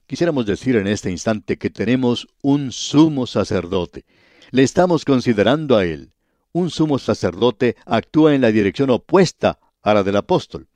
Quisiéramos 0.06 0.46
decir 0.46 0.76
en 0.76 0.86
este 0.86 1.10
instante 1.10 1.58
que 1.58 1.72
tenemos 1.72 2.28
un 2.44 2.72
sumo 2.72 3.26
sacerdote. 3.26 4.06
Le 4.52 4.62
estamos 4.62 5.06
considerando 5.06 5.76
a 5.76 5.86
él. 5.86 6.14
Un 6.52 6.70
sumo 6.70 7.00
sacerdote 7.00 7.76
actúa 7.88 8.36
en 8.36 8.42
la 8.42 8.52
dirección 8.52 8.92
opuesta 8.92 9.58
a 9.82 9.96
la 9.96 10.04
del 10.04 10.18
apóstol. 10.18 10.69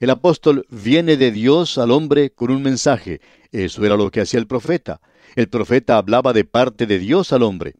El 0.00 0.10
apóstol 0.10 0.66
viene 0.70 1.16
de 1.16 1.32
Dios 1.32 1.76
al 1.78 1.90
hombre 1.90 2.30
con 2.30 2.50
un 2.50 2.62
mensaje. 2.62 3.20
Eso 3.50 3.84
era 3.84 3.96
lo 3.96 4.10
que 4.10 4.20
hacía 4.20 4.38
el 4.38 4.46
profeta. 4.46 5.00
El 5.34 5.48
profeta 5.48 5.98
hablaba 5.98 6.32
de 6.32 6.44
parte 6.44 6.86
de 6.86 6.98
Dios 6.98 7.32
al 7.32 7.42
hombre. 7.42 7.74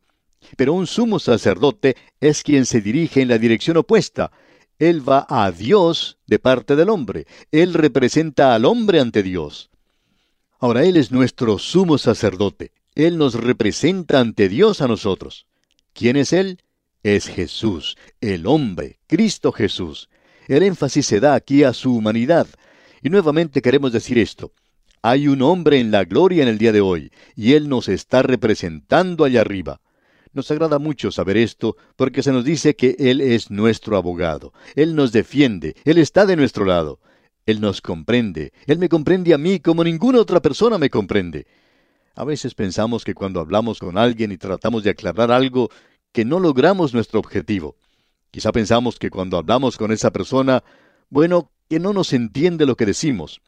Pero 0.56 0.72
un 0.72 0.86
sumo 0.86 1.18
sacerdote 1.18 1.96
es 2.20 2.42
quien 2.42 2.66
se 2.66 2.80
dirige 2.80 3.20
en 3.20 3.28
la 3.28 3.38
dirección 3.38 3.76
opuesta. 3.76 4.32
Él 4.78 5.08
va 5.08 5.26
a 5.28 5.50
Dios 5.50 6.18
de 6.26 6.38
parte 6.38 6.76
del 6.76 6.88
hombre. 6.88 7.26
Él 7.52 7.74
representa 7.74 8.54
al 8.54 8.64
hombre 8.64 9.00
ante 9.00 9.22
Dios. 9.22 9.70
Ahora 10.60 10.84
Él 10.84 10.96
es 10.96 11.12
nuestro 11.12 11.58
sumo 11.58 11.98
sacerdote. 11.98 12.72
Él 12.94 13.16
nos 13.16 13.34
representa 13.34 14.18
ante 14.18 14.48
Dios 14.48 14.80
a 14.80 14.88
nosotros. 14.88 15.46
¿Quién 15.92 16.16
es 16.16 16.32
Él? 16.32 16.62
Es 17.04 17.28
Jesús, 17.28 17.96
el 18.20 18.46
hombre, 18.46 18.98
Cristo 19.06 19.52
Jesús. 19.52 20.08
El 20.48 20.62
énfasis 20.62 21.06
se 21.06 21.20
da 21.20 21.34
aquí 21.34 21.62
a 21.62 21.74
su 21.74 21.94
humanidad. 21.94 22.48
Y 23.02 23.10
nuevamente 23.10 23.62
queremos 23.62 23.92
decir 23.92 24.18
esto. 24.18 24.52
Hay 25.02 25.28
un 25.28 25.42
hombre 25.42 25.78
en 25.78 25.90
la 25.90 26.04
gloria 26.04 26.42
en 26.42 26.48
el 26.48 26.58
día 26.58 26.72
de 26.72 26.80
hoy, 26.80 27.12
y 27.36 27.52
Él 27.52 27.68
nos 27.68 27.88
está 27.88 28.22
representando 28.22 29.24
allá 29.24 29.42
arriba. 29.42 29.80
Nos 30.32 30.50
agrada 30.50 30.78
mucho 30.78 31.10
saber 31.12 31.36
esto 31.36 31.76
porque 31.96 32.22
se 32.22 32.32
nos 32.32 32.44
dice 32.44 32.74
que 32.74 32.96
Él 32.98 33.20
es 33.20 33.50
nuestro 33.50 33.96
abogado. 33.96 34.52
Él 34.74 34.96
nos 34.96 35.12
defiende, 35.12 35.76
Él 35.84 35.98
está 35.98 36.26
de 36.26 36.36
nuestro 36.36 36.64
lado. 36.64 36.98
Él 37.46 37.60
nos 37.60 37.80
comprende, 37.80 38.52
Él 38.66 38.78
me 38.78 38.88
comprende 38.88 39.34
a 39.34 39.38
mí 39.38 39.60
como 39.60 39.84
ninguna 39.84 40.18
otra 40.18 40.40
persona 40.40 40.78
me 40.78 40.90
comprende. 40.90 41.46
A 42.14 42.24
veces 42.24 42.54
pensamos 42.54 43.04
que 43.04 43.14
cuando 43.14 43.40
hablamos 43.40 43.78
con 43.78 43.96
alguien 43.96 44.32
y 44.32 44.38
tratamos 44.38 44.82
de 44.82 44.90
aclarar 44.90 45.30
algo, 45.30 45.70
que 46.12 46.24
no 46.24 46.40
logramos 46.40 46.92
nuestro 46.92 47.20
objetivo. 47.20 47.76
Quizá 48.30 48.52
pensamos 48.52 48.98
que 48.98 49.10
cuando 49.10 49.38
hablamos 49.38 49.76
con 49.76 49.92
esa 49.92 50.10
persona, 50.10 50.62
bueno, 51.08 51.50
que 51.68 51.78
no 51.78 51.92
nos 51.92 52.12
entiende 52.12 52.66
lo 52.66 52.76
que 52.76 52.86
decimos. 52.86 53.40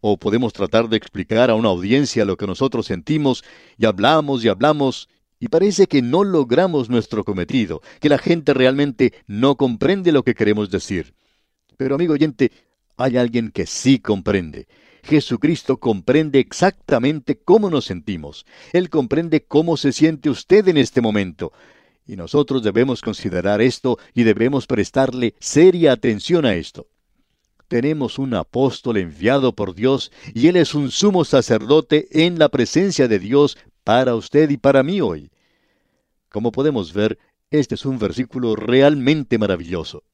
O 0.00 0.18
podemos 0.18 0.52
tratar 0.52 0.88
de 0.88 0.96
explicar 0.96 1.50
a 1.50 1.54
una 1.54 1.68
audiencia 1.68 2.24
lo 2.24 2.36
que 2.36 2.46
nosotros 2.46 2.86
sentimos 2.86 3.44
y 3.78 3.86
hablamos 3.86 4.44
y 4.44 4.48
hablamos 4.48 5.08
y 5.38 5.48
parece 5.48 5.86
que 5.86 6.02
no 6.02 6.24
logramos 6.24 6.88
nuestro 6.88 7.24
cometido, 7.24 7.82
que 8.00 8.08
la 8.08 8.18
gente 8.18 8.54
realmente 8.54 9.12
no 9.26 9.56
comprende 9.56 10.12
lo 10.12 10.22
que 10.22 10.34
queremos 10.34 10.70
decir. 10.70 11.14
Pero 11.76 11.94
amigo 11.94 12.14
oyente, 12.14 12.52
hay 12.96 13.16
alguien 13.16 13.50
que 13.50 13.66
sí 13.66 13.98
comprende. 13.98 14.66
Jesucristo 15.02 15.78
comprende 15.78 16.40
exactamente 16.40 17.38
cómo 17.38 17.70
nos 17.70 17.84
sentimos. 17.84 18.44
Él 18.72 18.90
comprende 18.90 19.44
cómo 19.44 19.76
se 19.76 19.92
siente 19.92 20.30
usted 20.30 20.66
en 20.68 20.78
este 20.78 21.00
momento. 21.00 21.52
Y 22.06 22.16
nosotros 22.16 22.62
debemos 22.62 23.02
considerar 23.02 23.60
esto 23.60 23.98
y 24.14 24.22
debemos 24.22 24.66
prestarle 24.66 25.34
seria 25.40 25.92
atención 25.92 26.46
a 26.46 26.54
esto. 26.54 26.86
Tenemos 27.68 28.20
un 28.20 28.34
apóstol 28.34 28.96
enviado 28.98 29.52
por 29.52 29.74
Dios 29.74 30.12
y 30.32 30.46
él 30.46 30.56
es 30.56 30.74
un 30.74 30.92
sumo 30.92 31.24
sacerdote 31.24 32.06
en 32.24 32.38
la 32.38 32.48
presencia 32.48 33.08
de 33.08 33.18
Dios 33.18 33.58
para 33.82 34.14
usted 34.14 34.50
y 34.50 34.56
para 34.56 34.84
mí 34.84 35.00
hoy. 35.00 35.30
Como 36.28 36.52
podemos 36.52 36.92
ver, 36.92 37.18
este 37.50 37.74
es 37.74 37.84
un 37.84 37.98
versículo 37.98 38.54
realmente 38.54 39.38
maravilloso. 39.38 40.04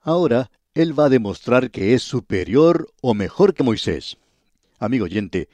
Ahora, 0.00 0.50
él 0.74 0.98
va 0.98 1.06
a 1.06 1.10
demostrar 1.10 1.70
que 1.70 1.94
es 1.94 2.02
superior 2.02 2.88
o 3.00 3.14
mejor 3.14 3.54
que 3.54 3.62
Moisés. 3.62 4.16
Amigo 4.78 5.04
oyente, 5.04 5.48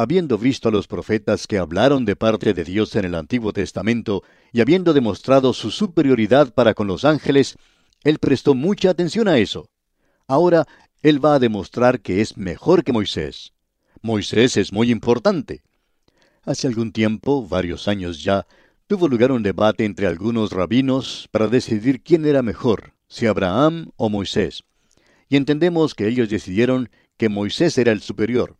habiendo 0.00 0.38
visto 0.38 0.70
a 0.70 0.72
los 0.72 0.86
profetas 0.86 1.46
que 1.46 1.58
hablaron 1.58 2.06
de 2.06 2.16
parte 2.16 2.54
de 2.54 2.64
Dios 2.64 2.96
en 2.96 3.04
el 3.04 3.14
Antiguo 3.14 3.52
Testamento 3.52 4.22
y 4.50 4.62
habiendo 4.62 4.94
demostrado 4.94 5.52
su 5.52 5.70
superioridad 5.70 6.54
para 6.54 6.72
con 6.72 6.86
los 6.86 7.04
ángeles, 7.04 7.56
él 8.02 8.18
prestó 8.18 8.54
mucha 8.54 8.88
atención 8.88 9.28
a 9.28 9.36
eso. 9.36 9.68
Ahora, 10.26 10.66
él 11.02 11.22
va 11.22 11.34
a 11.34 11.38
demostrar 11.38 12.00
que 12.00 12.22
es 12.22 12.38
mejor 12.38 12.82
que 12.82 12.94
Moisés. 12.94 13.52
Moisés 14.00 14.56
es 14.56 14.72
muy 14.72 14.90
importante. 14.90 15.62
Hace 16.44 16.66
algún 16.66 16.92
tiempo, 16.92 17.46
varios 17.46 17.86
años 17.86 18.22
ya, 18.22 18.46
tuvo 18.86 19.06
lugar 19.06 19.32
un 19.32 19.42
debate 19.42 19.84
entre 19.84 20.06
algunos 20.06 20.50
rabinos 20.50 21.28
para 21.30 21.46
decidir 21.46 22.02
quién 22.02 22.24
era 22.24 22.40
mejor, 22.40 22.94
si 23.06 23.26
Abraham 23.26 23.90
o 23.96 24.08
Moisés. 24.08 24.64
Y 25.28 25.36
entendemos 25.36 25.94
que 25.94 26.08
ellos 26.08 26.30
decidieron 26.30 26.88
que 27.18 27.28
Moisés 27.28 27.76
era 27.76 27.92
el 27.92 28.00
superior. 28.00 28.56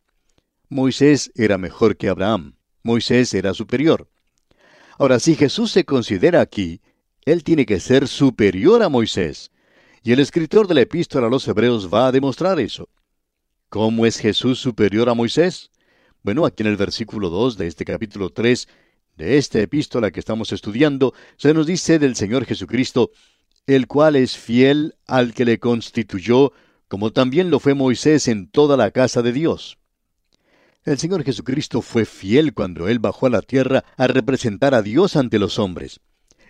Moisés 0.72 1.32
era 1.34 1.58
mejor 1.58 1.96
que 1.96 2.08
Abraham. 2.08 2.54
Moisés 2.84 3.34
era 3.34 3.54
superior. 3.54 4.08
Ahora, 5.00 5.18
si 5.18 5.34
Jesús 5.34 5.72
se 5.72 5.84
considera 5.84 6.40
aquí, 6.40 6.80
Él 7.24 7.42
tiene 7.42 7.66
que 7.66 7.80
ser 7.80 8.06
superior 8.06 8.80
a 8.84 8.88
Moisés. 8.88 9.50
Y 10.04 10.12
el 10.12 10.20
escritor 10.20 10.68
de 10.68 10.74
la 10.74 10.82
epístola 10.82 11.26
a 11.26 11.30
los 11.30 11.48
Hebreos 11.48 11.92
va 11.92 12.06
a 12.06 12.12
demostrar 12.12 12.60
eso. 12.60 12.88
¿Cómo 13.68 14.06
es 14.06 14.18
Jesús 14.18 14.60
superior 14.60 15.08
a 15.08 15.14
Moisés? 15.14 15.72
Bueno, 16.22 16.46
aquí 16.46 16.62
en 16.62 16.68
el 16.68 16.76
versículo 16.76 17.30
2 17.30 17.58
de 17.58 17.66
este 17.66 17.84
capítulo 17.84 18.30
3 18.30 18.68
de 19.16 19.38
esta 19.38 19.58
epístola 19.58 20.12
que 20.12 20.20
estamos 20.20 20.52
estudiando, 20.52 21.14
se 21.36 21.52
nos 21.52 21.66
dice 21.66 21.98
del 21.98 22.14
Señor 22.14 22.44
Jesucristo, 22.44 23.10
el 23.66 23.88
cual 23.88 24.14
es 24.14 24.36
fiel 24.36 24.94
al 25.08 25.34
que 25.34 25.44
le 25.44 25.58
constituyó, 25.58 26.52
como 26.86 27.10
también 27.10 27.50
lo 27.50 27.58
fue 27.58 27.74
Moisés 27.74 28.28
en 28.28 28.48
toda 28.48 28.76
la 28.76 28.92
casa 28.92 29.20
de 29.20 29.32
Dios. 29.32 29.79
El 30.82 30.98
Señor 30.98 31.24
Jesucristo 31.24 31.82
fue 31.82 32.06
fiel 32.06 32.54
cuando 32.54 32.88
Él 32.88 33.00
bajó 33.00 33.26
a 33.26 33.30
la 33.30 33.42
tierra 33.42 33.84
a 33.98 34.06
representar 34.06 34.74
a 34.74 34.80
Dios 34.80 35.14
ante 35.14 35.38
los 35.38 35.58
hombres. 35.58 36.00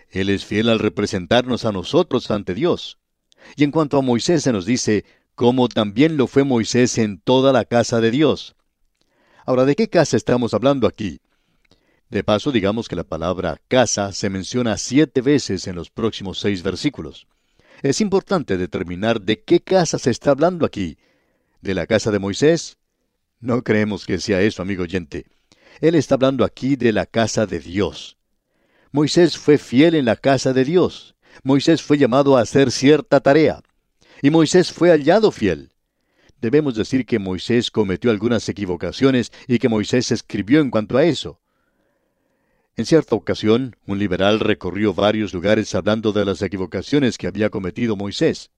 Él 0.08 0.28
es 0.28 0.44
fiel 0.44 0.68
al 0.68 0.78
representarnos 0.78 1.64
a 1.64 1.72
nosotros 1.72 2.30
ante 2.30 2.54
Dios. 2.54 2.98
Y 3.56 3.64
en 3.64 3.72
cuanto 3.72 3.98
a 3.98 4.02
Moisés 4.02 4.44
se 4.44 4.52
nos 4.52 4.66
dice, 4.66 5.04
como 5.34 5.68
también 5.68 6.16
lo 6.16 6.28
fue 6.28 6.44
Moisés 6.44 6.96
en 6.98 7.20
toda 7.20 7.52
la 7.52 7.64
casa 7.64 8.00
de 8.00 8.12
Dios. 8.12 8.54
Ahora, 9.46 9.64
¿de 9.64 9.74
qué 9.74 9.88
casa 9.88 10.16
estamos 10.16 10.54
hablando 10.54 10.86
aquí? 10.86 11.20
De 12.08 12.22
paso, 12.22 12.52
digamos 12.52 12.88
que 12.88 12.96
la 12.96 13.04
palabra 13.04 13.60
casa 13.66 14.12
se 14.12 14.30
menciona 14.30 14.76
siete 14.78 15.22
veces 15.22 15.66
en 15.66 15.74
los 15.74 15.90
próximos 15.90 16.38
seis 16.38 16.62
versículos. 16.62 17.26
Es 17.82 18.00
importante 18.00 18.58
determinar 18.58 19.20
de 19.20 19.42
qué 19.42 19.60
casa 19.60 19.98
se 19.98 20.10
está 20.10 20.30
hablando 20.30 20.66
aquí. 20.66 20.98
¿De 21.62 21.74
la 21.74 21.86
casa 21.86 22.10
de 22.10 22.18
Moisés? 22.18 22.79
No 23.40 23.64
creemos 23.64 24.04
que 24.04 24.18
sea 24.18 24.42
eso, 24.42 24.60
amigo 24.60 24.82
oyente. 24.82 25.26
Él 25.80 25.94
está 25.94 26.16
hablando 26.16 26.44
aquí 26.44 26.76
de 26.76 26.92
la 26.92 27.06
casa 27.06 27.46
de 27.46 27.58
Dios. 27.58 28.18
Moisés 28.92 29.38
fue 29.38 29.56
fiel 29.56 29.94
en 29.94 30.04
la 30.04 30.16
casa 30.16 30.52
de 30.52 30.64
Dios. 30.64 31.14
Moisés 31.42 31.80
fue 31.80 31.96
llamado 31.96 32.36
a 32.36 32.42
hacer 32.42 32.70
cierta 32.70 33.20
tarea. 33.20 33.62
Y 34.20 34.28
Moisés 34.28 34.72
fue 34.72 34.90
hallado 34.90 35.30
fiel. 35.30 35.72
Debemos 36.42 36.74
decir 36.74 37.06
que 37.06 37.18
Moisés 37.18 37.70
cometió 37.70 38.10
algunas 38.10 38.46
equivocaciones 38.48 39.32
y 39.46 39.58
que 39.58 39.70
Moisés 39.70 40.10
escribió 40.10 40.60
en 40.60 40.70
cuanto 40.70 40.98
a 40.98 41.04
eso. 41.04 41.40
En 42.76 42.84
cierta 42.84 43.14
ocasión, 43.14 43.76
un 43.86 43.98
liberal 43.98 44.40
recorrió 44.40 44.92
varios 44.92 45.32
lugares 45.32 45.74
hablando 45.74 46.12
de 46.12 46.26
las 46.26 46.42
equivocaciones 46.42 47.16
que 47.16 47.26
había 47.26 47.48
cometido 47.48 47.96
Moisés 47.96 48.50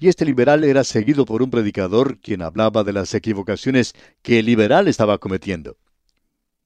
y 0.00 0.08
este 0.08 0.24
liberal 0.24 0.64
era 0.64 0.82
seguido 0.82 1.26
por 1.26 1.42
un 1.42 1.50
predicador 1.50 2.18
quien 2.20 2.40
hablaba 2.40 2.82
de 2.84 2.94
las 2.94 3.12
equivocaciones 3.12 3.94
que 4.22 4.38
el 4.38 4.46
liberal 4.46 4.88
estaba 4.88 5.18
cometiendo. 5.18 5.76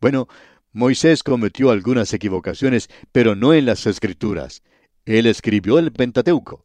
Bueno, 0.00 0.28
Moisés 0.72 1.24
cometió 1.24 1.72
algunas 1.72 2.12
equivocaciones, 2.14 2.88
pero 3.10 3.34
no 3.34 3.52
en 3.52 3.66
las 3.66 3.86
escrituras. 3.86 4.62
Él 5.04 5.26
escribió 5.26 5.80
el 5.80 5.92
Pentateuco. 5.92 6.64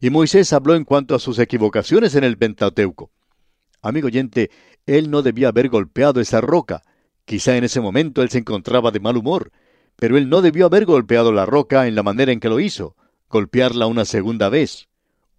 Y 0.00 0.10
Moisés 0.10 0.52
habló 0.52 0.74
en 0.74 0.84
cuanto 0.84 1.14
a 1.14 1.20
sus 1.20 1.38
equivocaciones 1.38 2.16
en 2.16 2.24
el 2.24 2.36
Pentateuco. 2.36 3.12
Amigo 3.80 4.08
oyente, 4.08 4.50
él 4.86 5.12
no 5.12 5.22
debía 5.22 5.48
haber 5.48 5.68
golpeado 5.68 6.20
esa 6.20 6.40
roca. 6.40 6.82
Quizá 7.26 7.56
en 7.56 7.62
ese 7.62 7.80
momento 7.80 8.22
él 8.22 8.30
se 8.30 8.38
encontraba 8.38 8.90
de 8.90 8.98
mal 8.98 9.16
humor, 9.16 9.52
pero 9.94 10.16
él 10.16 10.28
no 10.28 10.42
debió 10.42 10.66
haber 10.66 10.84
golpeado 10.84 11.30
la 11.30 11.46
roca 11.46 11.86
en 11.86 11.94
la 11.94 12.02
manera 12.02 12.32
en 12.32 12.40
que 12.40 12.48
lo 12.48 12.58
hizo, 12.58 12.96
golpearla 13.28 13.86
una 13.86 14.04
segunda 14.04 14.48
vez. 14.48 14.88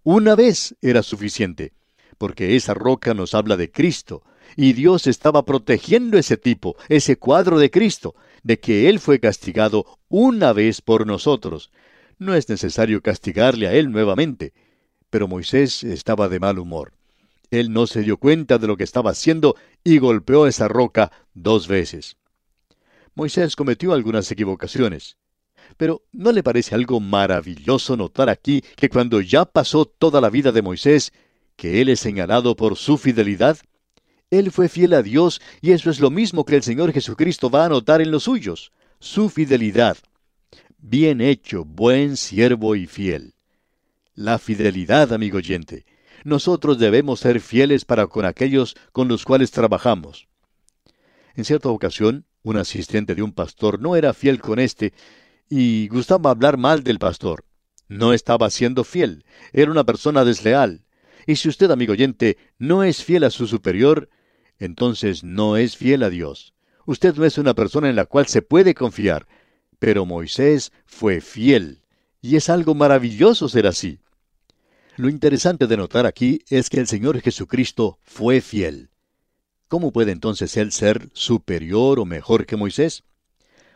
Una 0.02 0.34
vez 0.34 0.74
era 0.80 1.02
suficiente. 1.02 1.72
porque 2.18 2.54
esa 2.54 2.74
roca 2.74 3.14
nos 3.14 3.32
habla 3.32 3.56
de 3.56 3.70
Cristo, 3.70 4.22
y 4.54 4.74
Dios 4.74 5.06
estaba 5.06 5.46
protegiendo 5.46 6.18
ese 6.18 6.36
tipo, 6.36 6.76
ese 6.90 7.16
cuadro 7.16 7.58
de 7.58 7.70
Cristo, 7.70 8.14
de 8.42 8.60
que 8.60 8.90
Él 8.90 9.00
fue 9.00 9.20
castigado 9.20 9.86
una 10.10 10.52
vez 10.52 10.82
por 10.82 11.06
nosotros. 11.06 11.70
No 12.18 12.34
es 12.34 12.48
necesario 12.50 13.00
castigarle 13.00 13.68
a 13.68 13.72
Él 13.72 13.90
nuevamente. 13.90 14.52
Pero 15.08 15.28
Moisés 15.28 15.82
estaba 15.82 16.28
de 16.28 16.40
mal 16.40 16.58
humor. 16.58 16.92
Él 17.50 17.72
no 17.72 17.86
se 17.86 18.02
dio 18.02 18.18
cuenta 18.18 18.58
de 18.58 18.66
lo 18.66 18.76
que 18.76 18.84
estaba 18.84 19.12
haciendo 19.12 19.56
y 19.82 19.96
golpeó 19.96 20.46
esa 20.46 20.68
roca 20.68 21.10
dos 21.32 21.68
veces. 21.68 22.18
Moisés 23.14 23.56
cometió 23.56 23.94
algunas 23.94 24.30
equivocaciones. 24.30 25.16
Pero 25.76 26.02
¿no 26.12 26.32
le 26.32 26.42
parece 26.42 26.74
algo 26.74 27.00
maravilloso 27.00 27.96
notar 27.96 28.28
aquí 28.28 28.62
que 28.76 28.88
cuando 28.88 29.20
ya 29.20 29.44
pasó 29.44 29.84
toda 29.84 30.20
la 30.20 30.30
vida 30.30 30.52
de 30.52 30.62
Moisés, 30.62 31.12
que 31.56 31.80
él 31.80 31.88
es 31.88 32.00
señalado 32.00 32.56
por 32.56 32.76
su 32.76 32.98
fidelidad? 32.98 33.58
Él 34.30 34.52
fue 34.52 34.68
fiel 34.68 34.94
a 34.94 35.02
Dios 35.02 35.40
y 35.60 35.72
eso 35.72 35.90
es 35.90 36.00
lo 36.00 36.10
mismo 36.10 36.44
que 36.44 36.56
el 36.56 36.62
Señor 36.62 36.92
Jesucristo 36.92 37.50
va 37.50 37.64
a 37.64 37.68
notar 37.68 38.00
en 38.00 38.10
los 38.10 38.24
suyos, 38.24 38.72
su 39.00 39.28
fidelidad. 39.28 39.96
Bien 40.78 41.20
hecho, 41.20 41.64
buen 41.64 42.16
siervo 42.16 42.76
y 42.76 42.86
fiel. 42.86 43.34
La 44.14 44.38
fidelidad, 44.38 45.12
amigo 45.12 45.38
oyente. 45.38 45.84
Nosotros 46.24 46.78
debemos 46.78 47.20
ser 47.20 47.40
fieles 47.40 47.84
para 47.84 48.06
con 48.06 48.24
aquellos 48.24 48.76
con 48.92 49.08
los 49.08 49.24
cuales 49.24 49.50
trabajamos. 49.50 50.28
En 51.34 51.44
cierta 51.44 51.68
ocasión, 51.68 52.26
un 52.42 52.56
asistente 52.56 53.14
de 53.14 53.22
un 53.22 53.32
pastor 53.32 53.80
no 53.80 53.96
era 53.96 54.12
fiel 54.14 54.40
con 54.40 54.58
éste 54.58 54.92
y 55.50 55.88
gustaba 55.88 56.30
hablar 56.30 56.56
mal 56.56 56.84
del 56.84 56.98
pastor. 56.98 57.44
No 57.88 58.14
estaba 58.14 58.48
siendo 58.50 58.84
fiel, 58.84 59.24
era 59.52 59.70
una 59.70 59.84
persona 59.84 60.24
desleal. 60.24 60.86
Y 61.26 61.36
si 61.36 61.48
usted, 61.48 61.70
amigo 61.70 61.92
oyente, 61.92 62.38
no 62.58 62.84
es 62.84 63.04
fiel 63.04 63.24
a 63.24 63.30
su 63.30 63.46
superior, 63.46 64.08
entonces 64.58 65.24
no 65.24 65.56
es 65.56 65.76
fiel 65.76 66.04
a 66.04 66.08
Dios. 66.08 66.54
Usted 66.86 67.14
no 67.16 67.24
es 67.24 67.36
una 67.36 67.54
persona 67.54 67.90
en 67.90 67.96
la 67.96 68.06
cual 68.06 68.26
se 68.26 68.42
puede 68.42 68.74
confiar. 68.74 69.26
Pero 69.78 70.06
Moisés 70.06 70.72
fue 70.86 71.20
fiel. 71.20 71.82
Y 72.22 72.36
es 72.36 72.48
algo 72.48 72.74
maravilloso 72.74 73.48
ser 73.48 73.66
así. 73.66 74.00
Lo 74.96 75.08
interesante 75.08 75.66
de 75.66 75.76
notar 75.76 76.06
aquí 76.06 76.42
es 76.48 76.70
que 76.70 76.78
el 76.78 76.86
Señor 76.86 77.20
Jesucristo 77.20 77.98
fue 78.02 78.40
fiel. 78.40 78.90
¿Cómo 79.68 79.92
puede 79.92 80.12
entonces 80.12 80.56
Él 80.56 80.72
ser 80.72 81.08
superior 81.12 81.98
o 81.98 82.04
mejor 82.04 82.44
que 82.46 82.56
Moisés? 82.56 83.04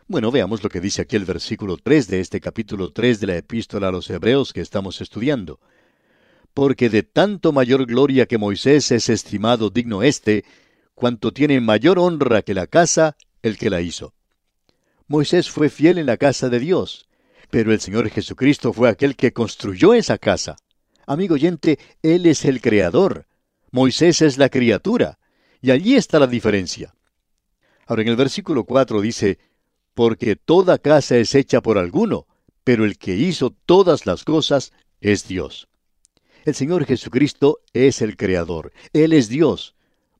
Bueno, 0.07 0.29
veamos 0.29 0.61
lo 0.61 0.69
que 0.69 0.81
dice 0.81 1.01
aquí 1.01 1.15
el 1.15 1.25
versículo 1.25 1.77
3 1.77 2.07
de 2.07 2.19
este 2.19 2.39
capítulo 2.39 2.91
3 2.91 3.19
de 3.19 3.25
la 3.25 3.37
epístola 3.37 3.87
a 3.87 3.91
los 3.91 4.07
Hebreos 4.11 4.53
que 4.53 4.61
estamos 4.61 5.01
estudiando. 5.01 5.59
Porque 6.53 6.91
de 6.91 7.01
tanto 7.01 7.51
mayor 7.51 7.87
gloria 7.87 8.27
que 8.27 8.37
Moisés 8.37 8.91
es 8.91 9.09
estimado 9.09 9.71
digno 9.71 10.03
éste, 10.03 10.45
cuanto 10.93 11.33
tiene 11.33 11.59
mayor 11.59 11.97
honra 11.97 12.43
que 12.43 12.53
la 12.53 12.67
casa, 12.67 13.17
el 13.41 13.57
que 13.57 13.71
la 13.71 13.81
hizo. 13.81 14.13
Moisés 15.07 15.49
fue 15.49 15.69
fiel 15.69 15.97
en 15.97 16.05
la 16.05 16.17
casa 16.17 16.49
de 16.49 16.59
Dios, 16.59 17.09
pero 17.49 17.73
el 17.73 17.79
Señor 17.79 18.07
Jesucristo 18.11 18.73
fue 18.73 18.89
aquel 18.89 19.15
que 19.15 19.33
construyó 19.33 19.95
esa 19.95 20.19
casa. 20.19 20.55
Amigo 21.07 21.33
oyente, 21.33 21.79
Él 22.03 22.27
es 22.27 22.45
el 22.45 22.61
creador. 22.61 23.25
Moisés 23.71 24.21
es 24.21 24.37
la 24.37 24.49
criatura. 24.49 25.17
Y 25.63 25.71
allí 25.71 25.95
está 25.95 26.19
la 26.19 26.27
diferencia. 26.27 26.93
Ahora 27.87 28.03
en 28.03 28.09
el 28.09 28.15
versículo 28.15 28.65
4 28.65 29.01
dice, 29.01 29.39
porque 29.95 30.35
toda 30.35 30.77
casa 30.77 31.17
es 31.17 31.33
hecha 31.33 31.61
por 31.61 31.79
alguno, 31.79 32.27
pero 32.63 32.85
el 32.85 32.97
que 32.99 33.15
hizo 33.15 33.55
todas 33.65 34.05
las 34.05 34.23
cosas 34.23 34.73
es 35.01 35.27
Dios. 35.27 35.67
El 36.43 36.53
Señor 36.53 36.85
Jesucristo 36.85 37.59
es 37.73 38.03
el 38.03 38.17
Creador, 38.17 38.71
Él 38.93 39.13
es 39.13 39.29
Dios. 39.29 39.73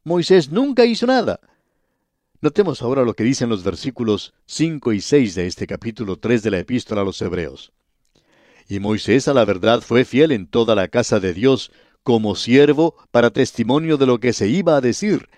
Moisés 0.04 0.50
nunca 0.50 0.86
hizo 0.86 1.06
nada. 1.06 1.40
Notemos 2.42 2.82
ahora 2.82 3.04
lo 3.04 3.14
que 3.14 3.24
dicen 3.24 3.50
los 3.50 3.64
versículos 3.64 4.34
5 4.46 4.94
y 4.94 5.02
6 5.02 5.36
de 5.36 5.48
este 5.48 5.68
capítulo 5.68 6.18
3 6.18 6.42
de 6.44 6.52
la 6.52 6.60
epístola 6.60 7.02
a 7.02 7.06
los 7.06 7.22
Hebreos. 7.22 7.74
Y 8.68 8.80
Moisés 8.80 9.28
a 9.28 9.34
la 9.34 9.46
verdad 9.46 9.82
fue 9.82 10.06
fiel 10.06 10.32
en 10.32 10.48
toda 10.48 10.74
la 10.74 10.88
casa 10.88 11.20
de 11.20 11.34
Dios, 11.34 11.72
como 12.02 12.36
siervo 12.36 12.96
para 13.12 13.32
testimonio 13.32 13.98
de 13.98 14.06
lo 14.06 14.20
que 14.20 14.32
se 14.32 14.48
iba 14.48 14.78
a 14.78 14.82
decir. 14.82 15.30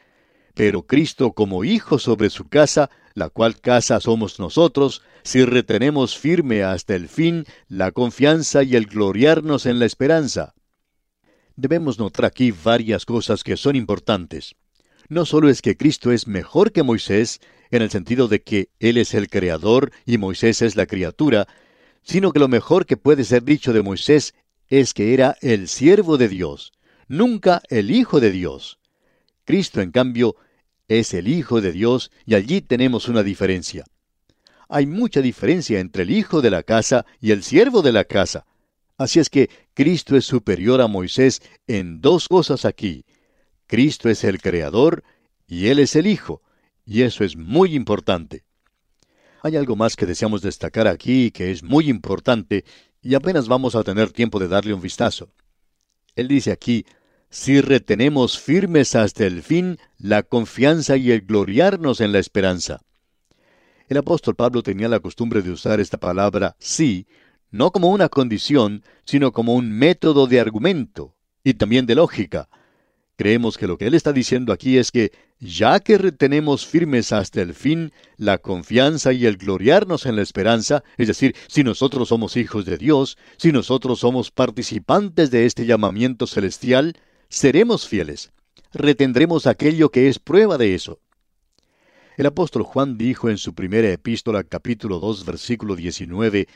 Pero 0.54 0.84
Cristo 0.84 1.32
como 1.34 1.64
hijo 1.64 1.98
sobre 1.98 2.30
su 2.30 2.48
casa, 2.50 2.90
la 3.18 3.30
cual 3.30 3.60
casa 3.60 4.00
somos 4.00 4.40
nosotros, 4.40 5.02
si 5.24 5.44
retenemos 5.44 6.18
firme 6.18 6.64
hasta 6.64 6.96
el 6.96 7.10
fin 7.10 7.46
la 7.68 7.92
confianza 7.92 8.64
y 8.64 8.76
el 8.76 8.86
gloriarnos 8.86 9.66
en 9.66 9.80
la 9.80 9.86
esperanza 9.86 10.54
debemos 11.58 11.98
notar 12.00 12.26
aquí 12.26 12.52
varias 12.52 13.06
cosas 13.06 13.44
que 13.44 13.58
son 13.58 13.76
importantes. 13.76 14.56
No 15.10 15.26
solo 15.26 15.50
es 15.50 15.62
que 15.62 15.76
Cristo 15.76 16.12
es 16.12 16.28
mejor 16.28 16.72
que 16.72 16.84
Moisés, 16.84 17.42
en 17.72 17.82
el 17.82 17.90
sentido 17.90 18.28
de 18.28 18.42
que 18.42 18.70
Él 18.80 18.98
es 18.98 19.14
el 19.14 19.30
creador 19.30 19.92
y 20.06 20.18
Moisés 20.18 20.62
es 20.62 20.76
la 20.76 20.86
criatura, 20.86 21.48
sino 22.04 22.32
que 22.32 22.40
lo 22.40 22.48
mejor 22.48 22.86
que 22.86 22.96
puede 22.96 23.24
ser 23.24 23.44
dicho 23.44 23.74
de 23.74 23.82
Moisés 23.82 24.34
es 24.70 24.94
que 24.94 25.14
era 25.14 25.36
el 25.42 25.68
siervo 25.68 26.18
de 26.18 26.30
Dios, 26.30 26.72
nunca 27.08 27.62
el 27.70 27.92
Hijo 27.92 28.20
de 28.20 28.32
Dios. 28.32 28.80
Cristo, 29.44 29.82
en 29.82 29.92
cambio, 29.92 30.36
es 30.88 31.14
el 31.14 31.28
Hijo 31.28 31.62
de 31.62 31.72
Dios 31.72 32.12
y 32.26 32.36
allí 32.36 32.62
tenemos 32.62 33.08
una 33.08 33.24
diferencia. 33.24 33.86
Hay 34.70 34.86
mucha 34.86 35.22
diferencia 35.22 35.80
entre 35.80 36.04
el 36.04 36.12
Hijo 36.12 36.42
de 36.42 36.50
la 36.50 36.64
casa 36.64 37.06
y 37.22 37.32
el 37.32 37.44
siervo 37.44 37.82
de 37.82 37.92
la 37.92 38.04
casa. 38.04 38.46
Así 38.98 39.20
es 39.20 39.30
que 39.30 39.50
Cristo 39.74 40.18
es 40.18 40.26
superior 40.26 40.82
a 40.82 40.88
Moisés 40.88 41.42
en 41.68 42.02
dos 42.02 42.28
cosas 42.28 42.66
aquí. 42.66 43.06
Cristo 43.68 44.10
es 44.10 44.24
el 44.24 44.42
Creador 44.42 45.04
y 45.46 45.68
Él 45.68 45.80
es 45.80 45.96
el 45.96 46.08
Hijo, 46.08 46.42
y 46.86 47.04
eso 47.04 47.24
es 47.24 47.38
muy 47.38 47.76
importante. 47.76 48.44
Hay 49.44 49.56
algo 49.56 49.76
más 49.76 49.96
que 49.96 50.06
deseamos 50.06 50.42
destacar 50.42 50.88
aquí 50.88 51.32
que 51.32 51.52
es 51.52 51.64
muy 51.64 51.90
importante 51.90 52.66
y 53.02 53.14
apenas 53.14 53.48
vamos 53.48 53.76
a 53.76 53.84
tener 53.84 54.12
tiempo 54.12 54.40
de 54.40 54.48
darle 54.48 54.74
un 54.74 54.82
vistazo. 54.82 55.30
Él 56.16 56.28
dice 56.28 56.52
aquí, 56.52 56.86
si 57.30 57.62
retenemos 57.62 58.40
firmes 58.40 58.96
hasta 58.96 59.26
el 59.26 59.44
fin 59.44 59.78
la 59.98 60.24
confianza 60.24 60.98
y 60.98 61.12
el 61.12 61.22
gloriarnos 61.22 62.02
en 62.02 62.12
la 62.12 62.20
esperanza. 62.20 62.82
El 63.90 63.98
apóstol 63.98 64.36
Pablo 64.36 64.64
tenía 64.64 64.90
la 64.90 65.00
costumbre 65.00 65.42
de 65.42 65.52
usar 65.52 65.80
esta 65.80 65.98
palabra 65.98 66.56
sí 66.60 67.08
no 67.52 67.72
como 67.72 67.90
una 67.90 68.10
condición, 68.10 68.84
sino 69.06 69.32
como 69.32 69.56
un 69.56 69.72
método 69.72 70.28
de 70.28 70.40
argumento 70.40 71.16
y 71.44 71.54
también 71.54 71.86
de 71.86 71.96
lógica. 71.96 72.50
Creemos 73.16 73.58
que 73.58 73.68
lo 73.68 73.78
que 73.78 73.88
él 73.88 73.96
está 73.96 74.14
diciendo 74.14 74.54
aquí 74.54 74.78
es 74.78 74.92
que, 74.92 75.12
ya 75.40 75.80
que 75.80 75.98
retenemos 75.98 76.68
firmes 76.68 77.12
hasta 77.12 77.42
el 77.42 77.56
fin 77.56 77.92
la 78.18 78.38
confianza 78.38 79.12
y 79.12 79.26
el 79.26 79.38
gloriarnos 79.38 80.06
en 80.06 80.16
la 80.16 80.22
esperanza, 80.22 80.84
es 80.98 81.08
decir, 81.08 81.36
si 81.48 81.64
nosotros 81.64 82.10
somos 82.10 82.38
hijos 82.38 82.66
de 82.66 82.78
Dios, 82.78 83.18
si 83.38 83.52
nosotros 83.52 84.00
somos 84.00 84.30
participantes 84.30 85.32
de 85.32 85.46
este 85.46 85.66
llamamiento 85.66 86.28
celestial, 86.28 86.96
seremos 87.30 87.88
fieles. 87.88 88.32
Retendremos 88.74 89.48
aquello 89.48 89.90
que 89.90 90.08
es 90.08 90.20
prueba 90.20 90.58
de 90.58 90.76
eso. 90.76 91.00
El 92.18 92.26
apóstol 92.26 92.64
Juan 92.64 92.98
dijo 92.98 93.30
en 93.30 93.38
su 93.38 93.54
primera 93.54 93.90
epístola 93.92 94.44
capítulo 94.44 95.00
2 95.00 95.26
versículo 95.26 95.76
19, 95.76 96.48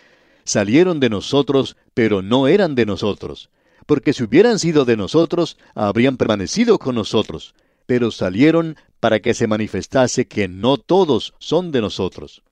salieron 0.43 0.99
de 0.99 1.09
nosotros, 1.09 1.77
pero 1.93 2.21
no 2.21 2.47
eran 2.47 2.73
de 2.75 2.85
nosotros. 2.85 3.49
Porque 3.85 4.13
si 4.13 4.23
hubieran 4.23 4.59
sido 4.59 4.85
de 4.85 4.97
nosotros, 4.97 5.57
habrían 5.75 6.17
permanecido 6.17 6.79
con 6.79 6.95
nosotros, 6.95 7.53
pero 7.85 8.11
salieron 8.11 8.75
para 8.99 9.19
que 9.19 9.33
se 9.33 9.47
manifestase 9.47 10.27
que 10.27 10.47
no 10.47 10.77
todos 10.77 11.33
son 11.39 11.71
de 11.71 11.81
nosotros. 11.81 12.43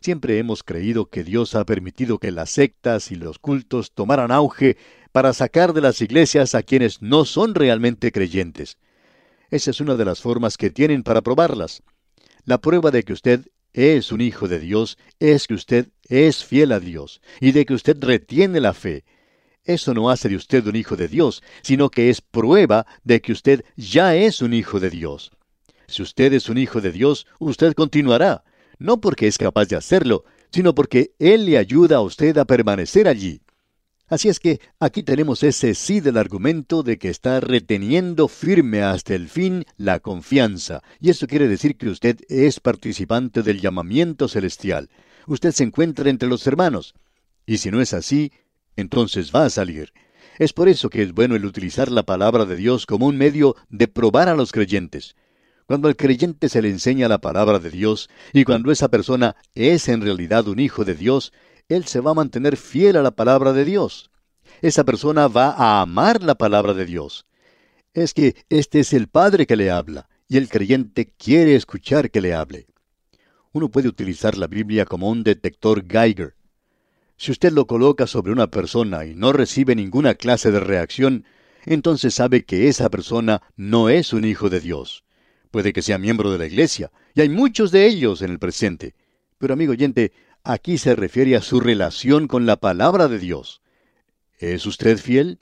Siempre 0.00 0.38
hemos 0.38 0.62
creído 0.62 1.06
que 1.06 1.22
Dios 1.24 1.54
ha 1.54 1.64
permitido 1.64 2.18
que 2.18 2.32
las 2.32 2.50
sectas 2.50 3.12
y 3.12 3.14
los 3.14 3.38
cultos 3.38 3.92
tomaran 3.92 4.32
auge 4.32 4.76
para 5.12 5.32
sacar 5.34 5.74
de 5.74 5.82
las 5.82 6.00
iglesias 6.00 6.54
a 6.54 6.62
quienes 6.62 7.02
no 7.02 7.24
son 7.24 7.54
realmente 7.54 8.10
creyentes. 8.10 8.78
Esa 9.50 9.70
es 9.70 9.80
una 9.80 9.96
de 9.96 10.06
las 10.06 10.20
formas 10.20 10.56
que 10.56 10.70
tienen 10.70 11.02
para 11.02 11.20
probarlas. 11.20 11.82
La 12.44 12.58
prueba 12.58 12.90
de 12.90 13.02
que 13.02 13.12
usted 13.12 13.46
es 13.74 14.10
un 14.10 14.20
hijo 14.20 14.48
de 14.48 14.58
Dios 14.58 14.98
es 15.20 15.46
que 15.46 15.54
usted 15.54 15.88
es 16.08 16.44
fiel 16.44 16.72
a 16.72 16.80
Dios 16.80 17.20
y 17.40 17.52
de 17.52 17.64
que 17.64 17.74
usted 17.74 17.96
retiene 18.00 18.60
la 18.60 18.72
fe. 18.74 19.04
Eso 19.64 19.94
no 19.94 20.10
hace 20.10 20.28
de 20.28 20.36
usted 20.36 20.66
un 20.66 20.76
hijo 20.76 20.96
de 20.96 21.06
Dios, 21.06 21.42
sino 21.62 21.90
que 21.90 22.10
es 22.10 22.20
prueba 22.20 22.86
de 23.04 23.20
que 23.20 23.32
usted 23.32 23.64
ya 23.76 24.16
es 24.16 24.42
un 24.42 24.54
hijo 24.54 24.80
de 24.80 24.90
Dios. 24.90 25.30
Si 25.86 26.02
usted 26.02 26.32
es 26.32 26.48
un 26.48 26.58
hijo 26.58 26.80
de 26.80 26.90
Dios, 26.90 27.26
usted 27.38 27.74
continuará, 27.74 28.44
no 28.78 29.00
porque 29.00 29.26
es 29.26 29.38
capaz 29.38 29.66
de 29.66 29.76
hacerlo, 29.76 30.24
sino 30.50 30.74
porque 30.74 31.12
Él 31.18 31.46
le 31.46 31.58
ayuda 31.58 31.96
a 31.96 32.00
usted 32.00 32.36
a 32.38 32.44
permanecer 32.44 33.06
allí. 33.06 33.42
Así 34.12 34.28
es 34.28 34.40
que 34.40 34.60
aquí 34.78 35.02
tenemos 35.02 35.42
ese 35.42 35.74
sí 35.74 36.00
del 36.00 36.18
argumento 36.18 36.82
de 36.82 36.98
que 36.98 37.08
está 37.08 37.40
reteniendo 37.40 38.28
firme 38.28 38.82
hasta 38.82 39.14
el 39.14 39.26
fin 39.26 39.64
la 39.78 40.00
confianza, 40.00 40.82
y 41.00 41.08
eso 41.08 41.26
quiere 41.26 41.48
decir 41.48 41.78
que 41.78 41.88
usted 41.88 42.18
es 42.28 42.60
participante 42.60 43.42
del 43.42 43.62
llamamiento 43.62 44.28
celestial. 44.28 44.90
Usted 45.26 45.52
se 45.52 45.64
encuentra 45.64 46.10
entre 46.10 46.28
los 46.28 46.46
hermanos. 46.46 46.92
Y 47.46 47.56
si 47.56 47.70
no 47.70 47.80
es 47.80 47.94
así, 47.94 48.32
entonces 48.76 49.32
va 49.34 49.46
a 49.46 49.50
salir. 49.50 49.94
Es 50.38 50.52
por 50.52 50.68
eso 50.68 50.90
que 50.90 51.02
es 51.02 51.14
bueno 51.14 51.34
el 51.34 51.46
utilizar 51.46 51.90
la 51.90 52.02
palabra 52.02 52.44
de 52.44 52.56
Dios 52.56 52.84
como 52.84 53.06
un 53.06 53.16
medio 53.16 53.56
de 53.70 53.88
probar 53.88 54.28
a 54.28 54.36
los 54.36 54.52
creyentes. 54.52 55.16
Cuando 55.64 55.88
al 55.88 55.96
creyente 55.96 56.50
se 56.50 56.60
le 56.60 56.68
enseña 56.68 57.08
la 57.08 57.22
palabra 57.22 57.60
de 57.60 57.70
Dios 57.70 58.10
y 58.34 58.44
cuando 58.44 58.72
esa 58.72 58.88
persona 58.88 59.36
es 59.54 59.88
en 59.88 60.02
realidad 60.02 60.48
un 60.48 60.58
hijo 60.58 60.84
de 60.84 60.96
Dios, 60.96 61.32
él 61.74 61.86
se 61.86 62.00
va 62.00 62.12
a 62.12 62.14
mantener 62.14 62.56
fiel 62.56 62.96
a 62.96 63.02
la 63.02 63.10
palabra 63.10 63.52
de 63.52 63.64
Dios. 63.64 64.10
Esa 64.60 64.84
persona 64.84 65.28
va 65.28 65.50
a 65.50 65.80
amar 65.80 66.22
la 66.22 66.36
palabra 66.36 66.74
de 66.74 66.86
Dios. 66.86 67.26
Es 67.94 68.14
que 68.14 68.36
este 68.48 68.80
es 68.80 68.92
el 68.92 69.08
Padre 69.08 69.46
que 69.46 69.56
le 69.56 69.70
habla, 69.70 70.08
y 70.28 70.36
el 70.36 70.48
creyente 70.48 71.12
quiere 71.16 71.54
escuchar 71.54 72.10
que 72.10 72.20
le 72.20 72.34
hable. 72.34 72.66
Uno 73.52 73.70
puede 73.70 73.88
utilizar 73.88 74.38
la 74.38 74.46
Biblia 74.46 74.86
como 74.86 75.10
un 75.10 75.22
detector 75.22 75.84
Geiger. 75.86 76.34
Si 77.16 77.30
usted 77.30 77.52
lo 77.52 77.66
coloca 77.66 78.06
sobre 78.06 78.32
una 78.32 78.46
persona 78.46 79.04
y 79.04 79.14
no 79.14 79.32
recibe 79.32 79.74
ninguna 79.74 80.14
clase 80.14 80.50
de 80.50 80.60
reacción, 80.60 81.24
entonces 81.64 82.14
sabe 82.14 82.44
que 82.44 82.68
esa 82.68 82.88
persona 82.88 83.42
no 83.56 83.88
es 83.88 84.12
un 84.12 84.24
hijo 84.24 84.48
de 84.48 84.60
Dios. 84.60 85.04
Puede 85.50 85.72
que 85.72 85.82
sea 85.82 85.98
miembro 85.98 86.32
de 86.32 86.38
la 86.38 86.46
iglesia, 86.46 86.90
y 87.14 87.20
hay 87.20 87.28
muchos 87.28 87.70
de 87.70 87.86
ellos 87.86 88.22
en 88.22 88.30
el 88.30 88.38
presente. 88.38 88.94
Pero 89.38 89.52
amigo 89.52 89.72
oyente, 89.72 90.12
aquí 90.44 90.78
se 90.78 90.94
refiere 90.94 91.36
a 91.36 91.42
su 91.42 91.60
relación 91.60 92.28
con 92.28 92.46
la 92.46 92.56
palabra 92.56 93.08
de 93.08 93.18
Dios. 93.18 93.62
¿Es 94.38 94.66
usted 94.66 94.98
fiel? 94.98 95.38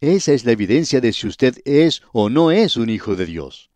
Esa 0.00 0.32
es 0.32 0.44
la 0.44 0.52
evidencia 0.52 1.00
de 1.00 1.12
si 1.12 1.26
usted 1.26 1.58
es 1.64 2.02
o 2.12 2.28
no 2.28 2.50
es 2.50 2.76
un 2.76 2.90
hijo 2.90 3.16
de 3.16 3.26
Dios. 3.26 3.70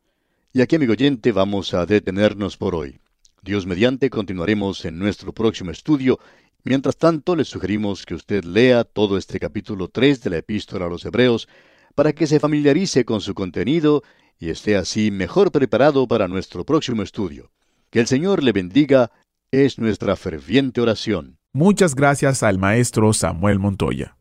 Y 0.53 0.61
aquí, 0.61 0.77
amigo 0.77 0.93
oyente, 0.93 1.33
vamos 1.33 1.73
a 1.75 1.87
detenernos 1.87 2.57
por 2.57 2.75
hoy. 2.75 2.99
Dios 3.43 3.67
mediante 3.67 4.11
continuaremos 4.11 4.85
en 4.85 4.99
nuestro 4.99 5.33
próximo 5.33 5.71
estudio. 5.71 6.19
Mientras 6.63 6.99
tanto, 6.99 7.37
le 7.37 7.45
sugerimos 7.45 8.05
que 8.05 8.15
usted 8.15 8.45
lea 8.45 8.85
todo 8.85 9.17
este 9.17 9.41
capítulo 9.41 9.89
3 9.89 10.23
de 10.23 10.31
la 10.31 10.37
epístola 10.39 10.87
a 10.87 10.89
los 10.91 11.05
Hebreos 11.07 11.49
para 11.95 12.13
que 12.13 12.27
se 12.27 12.39
familiarice 12.39 13.05
con 13.07 13.23
su 13.23 13.33
contenido 13.33 14.03
y 14.39 14.51
esté 14.51 14.77
así 14.77 15.11
mejor 15.11 15.53
preparado 15.53 16.07
para 16.07 16.29
nuestro 16.29 16.65
próximo 16.65 17.03
estudio. 17.03 17.51
Que 17.89 18.01
el 18.01 18.07
Señor 18.07 18.43
le 18.43 18.53
bendiga 18.53 19.11
es 19.53 19.79
nuestra 19.79 20.17
ferviente 20.17 20.81
oración. 20.81 21.39
Muchas 21.53 21.95
gracias 21.95 22.43
al 22.43 22.59
maestro 22.59 23.13
Samuel 23.13 23.59
Montoya. 23.59 24.17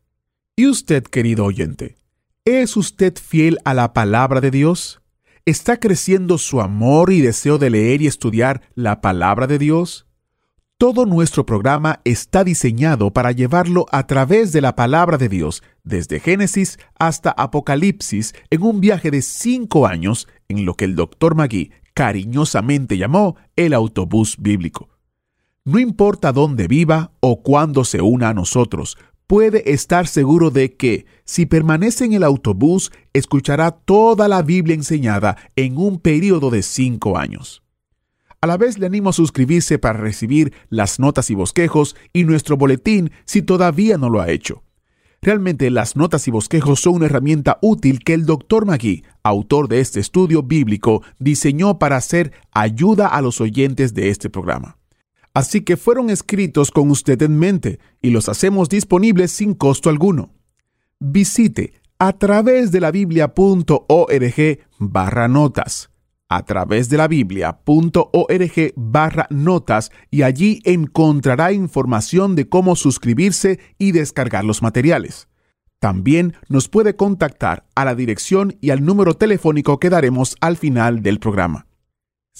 ¿Y 0.56 0.66
usted, 0.66 1.04
querido 1.04 1.44
oyente? 1.44 1.96
¿Es 2.44 2.76
usted 2.76 3.14
fiel 3.16 3.58
a 3.64 3.74
la 3.74 3.92
palabra 3.92 4.40
de 4.40 4.50
Dios? 4.50 5.00
¿Está 5.46 5.78
creciendo 5.78 6.36
su 6.38 6.60
amor 6.60 7.12
y 7.12 7.20
deseo 7.20 7.58
de 7.58 7.70
leer 7.70 8.02
y 8.02 8.08
estudiar 8.08 8.62
la 8.74 9.00
palabra 9.00 9.46
de 9.46 9.58
Dios? 9.58 10.06
Todo 10.76 11.06
nuestro 11.06 11.46
programa 11.46 12.00
está 12.04 12.42
diseñado 12.42 13.12
para 13.12 13.32
llevarlo 13.32 13.86
a 13.92 14.06
través 14.06 14.52
de 14.52 14.62
la 14.62 14.74
palabra 14.74 15.18
de 15.18 15.28
Dios, 15.28 15.62
desde 15.84 16.20
Génesis 16.20 16.78
hasta 16.98 17.30
Apocalipsis, 17.30 18.34
en 18.50 18.62
un 18.62 18.80
viaje 18.80 19.10
de 19.10 19.22
cinco 19.22 19.86
años 19.86 20.26
en 20.48 20.64
lo 20.64 20.74
que 20.74 20.86
el 20.86 20.96
Dr. 20.96 21.34
Magui 21.34 21.70
cariñosamente 21.94 22.96
llamó 22.96 23.36
el 23.56 23.74
autobús 23.74 24.36
bíblico. 24.38 24.89
No 25.70 25.78
importa 25.78 26.32
dónde 26.32 26.66
viva 26.66 27.12
o 27.20 27.44
cuándo 27.44 27.84
se 27.84 28.00
una 28.02 28.30
a 28.30 28.34
nosotros, 28.34 28.98
puede 29.28 29.70
estar 29.70 30.08
seguro 30.08 30.50
de 30.50 30.74
que, 30.74 31.06
si 31.24 31.46
permanece 31.46 32.04
en 32.06 32.12
el 32.12 32.24
autobús, 32.24 32.90
escuchará 33.12 33.70
toda 33.70 34.26
la 34.26 34.42
Biblia 34.42 34.74
enseñada 34.74 35.36
en 35.54 35.78
un 35.78 36.00
periodo 36.00 36.50
de 36.50 36.64
cinco 36.64 37.16
años. 37.16 37.62
A 38.40 38.48
la 38.48 38.56
vez 38.56 38.80
le 38.80 38.86
animo 38.86 39.10
a 39.10 39.12
suscribirse 39.12 39.78
para 39.78 40.00
recibir 40.00 40.52
las 40.70 40.98
notas 40.98 41.30
y 41.30 41.36
bosquejos 41.36 41.94
y 42.12 42.24
nuestro 42.24 42.56
boletín 42.56 43.12
si 43.24 43.40
todavía 43.40 43.96
no 43.96 44.10
lo 44.10 44.20
ha 44.20 44.28
hecho. 44.28 44.64
Realmente 45.22 45.70
las 45.70 45.94
notas 45.94 46.26
y 46.26 46.32
bosquejos 46.32 46.80
son 46.80 46.96
una 46.96 47.06
herramienta 47.06 47.58
útil 47.62 48.00
que 48.00 48.14
el 48.14 48.26
Dr. 48.26 48.66
Magui, 48.66 49.04
autor 49.22 49.68
de 49.68 49.78
este 49.78 50.00
estudio 50.00 50.42
bíblico, 50.42 51.04
diseñó 51.20 51.78
para 51.78 51.96
hacer 51.96 52.32
ayuda 52.50 53.06
a 53.06 53.22
los 53.22 53.40
oyentes 53.40 53.94
de 53.94 54.10
este 54.10 54.30
programa. 54.30 54.79
Así 55.40 55.62
que 55.62 55.78
fueron 55.78 56.10
escritos 56.10 56.70
con 56.70 56.90
usted 56.90 57.22
en 57.22 57.38
mente 57.38 57.80
y 58.02 58.10
los 58.10 58.28
hacemos 58.28 58.68
disponibles 58.68 59.30
sin 59.32 59.54
costo 59.54 59.88
alguno. 59.88 60.34
Visite 60.98 61.80
a 61.98 62.12
través 62.12 62.72
de 62.72 62.80
la 62.80 62.90
biblia.org 62.90 64.58
barra 64.78 65.28
notas 65.28 65.88
a 66.28 66.44
través 66.44 66.90
de 66.90 66.98
la 66.98 67.08
biblia.org 67.08 68.72
barra 68.76 69.26
notas 69.30 69.90
y 70.10 70.24
allí 70.24 70.60
encontrará 70.66 71.52
información 71.52 72.36
de 72.36 72.46
cómo 72.46 72.76
suscribirse 72.76 73.60
y 73.78 73.92
descargar 73.92 74.44
los 74.44 74.60
materiales. 74.60 75.26
También 75.78 76.34
nos 76.50 76.68
puede 76.68 76.96
contactar 76.96 77.64
a 77.74 77.86
la 77.86 77.94
dirección 77.94 78.58
y 78.60 78.70
al 78.70 78.84
número 78.84 79.14
telefónico 79.14 79.80
que 79.80 79.88
daremos 79.88 80.36
al 80.42 80.58
final 80.58 81.02
del 81.02 81.18
programa. 81.18 81.66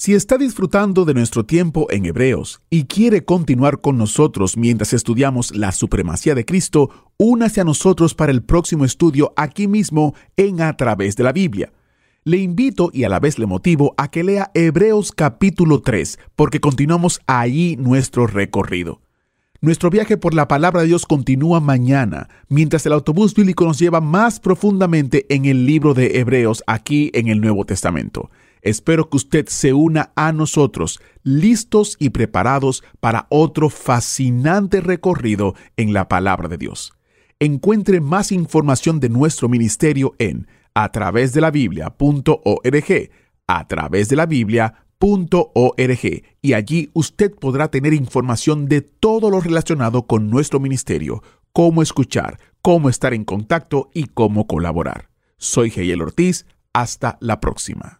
Si 0.02 0.14
está 0.14 0.38
disfrutando 0.38 1.04
de 1.04 1.12
nuestro 1.12 1.44
tiempo 1.44 1.86
en 1.90 2.06
Hebreos 2.06 2.62
y 2.70 2.84
quiere 2.84 3.26
continuar 3.26 3.82
con 3.82 3.98
nosotros 3.98 4.56
mientras 4.56 4.94
estudiamos 4.94 5.54
la 5.54 5.72
supremacía 5.72 6.34
de 6.34 6.46
Cristo, 6.46 6.88
únase 7.18 7.60
a 7.60 7.64
nosotros 7.64 8.14
para 8.14 8.32
el 8.32 8.42
próximo 8.42 8.86
estudio 8.86 9.34
aquí 9.36 9.68
mismo 9.68 10.14
en 10.38 10.62
A 10.62 10.74
través 10.78 11.16
de 11.16 11.24
la 11.24 11.32
Biblia. 11.32 11.74
Le 12.24 12.38
invito 12.38 12.88
y 12.94 13.04
a 13.04 13.10
la 13.10 13.20
vez 13.20 13.38
le 13.38 13.44
motivo 13.44 13.92
a 13.98 14.10
que 14.10 14.24
lea 14.24 14.50
Hebreos 14.54 15.12
capítulo 15.12 15.82
3, 15.82 16.18
porque 16.34 16.60
continuamos 16.60 17.20
allí 17.26 17.76
nuestro 17.76 18.26
recorrido. 18.26 19.02
Nuestro 19.60 19.90
viaje 19.90 20.16
por 20.16 20.32
la 20.32 20.48
palabra 20.48 20.80
de 20.80 20.86
Dios 20.86 21.04
continúa 21.04 21.60
mañana, 21.60 22.30
mientras 22.48 22.86
el 22.86 22.94
autobús 22.94 23.34
bíblico 23.34 23.66
nos 23.66 23.78
lleva 23.78 24.00
más 24.00 24.40
profundamente 24.40 25.26
en 25.28 25.44
el 25.44 25.66
libro 25.66 25.92
de 25.92 26.20
Hebreos 26.20 26.64
aquí 26.66 27.10
en 27.12 27.28
el 27.28 27.42
Nuevo 27.42 27.66
Testamento. 27.66 28.30
Espero 28.62 29.08
que 29.08 29.16
usted 29.16 29.46
se 29.48 29.72
una 29.72 30.12
a 30.16 30.32
nosotros, 30.32 31.00
listos 31.22 31.96
y 31.98 32.10
preparados 32.10 32.82
para 33.00 33.26
otro 33.30 33.70
fascinante 33.70 34.80
recorrido 34.80 35.54
en 35.76 35.92
la 35.92 36.08
palabra 36.08 36.48
de 36.48 36.58
Dios. 36.58 36.92
Encuentre 37.38 38.00
más 38.00 38.32
información 38.32 39.00
de 39.00 39.08
nuestro 39.08 39.48
ministerio 39.48 40.14
en 40.18 40.46
a 40.74 40.92
través 40.92 41.32
de 41.32 41.40
la 41.40 41.50
Biblia.org, 41.50 43.10
a 43.46 43.66
través 43.66 44.08
y 46.42 46.52
allí 46.52 46.90
usted 46.92 47.34
podrá 47.34 47.70
tener 47.70 47.94
información 47.94 48.66
de 48.66 48.82
todo 48.82 49.30
lo 49.30 49.40
relacionado 49.40 50.06
con 50.06 50.28
nuestro 50.28 50.60
ministerio, 50.60 51.22
cómo 51.52 51.80
escuchar, 51.80 52.38
cómo 52.60 52.90
estar 52.90 53.14
en 53.14 53.24
contacto 53.24 53.90
y 53.94 54.04
cómo 54.04 54.46
colaborar. 54.46 55.08
Soy 55.38 55.70
Geyel 55.70 56.02
Ortiz, 56.02 56.44
hasta 56.74 57.16
la 57.20 57.40
próxima. 57.40 57.99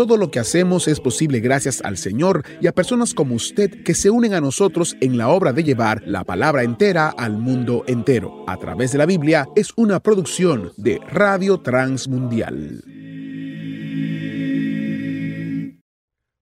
Todo 0.00 0.16
lo 0.16 0.30
que 0.30 0.38
hacemos 0.38 0.88
es 0.88 0.98
posible 0.98 1.40
gracias 1.40 1.82
al 1.84 1.98
Señor 1.98 2.42
y 2.58 2.66
a 2.68 2.72
personas 2.72 3.12
como 3.12 3.34
usted 3.34 3.84
que 3.84 3.92
se 3.92 4.08
unen 4.08 4.32
a 4.32 4.40
nosotros 4.40 4.96
en 5.02 5.18
la 5.18 5.28
obra 5.28 5.52
de 5.52 5.62
llevar 5.62 6.02
la 6.06 6.24
palabra 6.24 6.62
entera 6.62 7.10
al 7.10 7.36
mundo 7.36 7.84
entero. 7.86 8.42
A 8.46 8.56
través 8.56 8.92
de 8.92 8.96
la 8.96 9.04
Biblia 9.04 9.46
es 9.56 9.74
una 9.76 10.00
producción 10.00 10.72
de 10.78 11.00
Radio 11.06 11.60
Transmundial. 11.60 12.82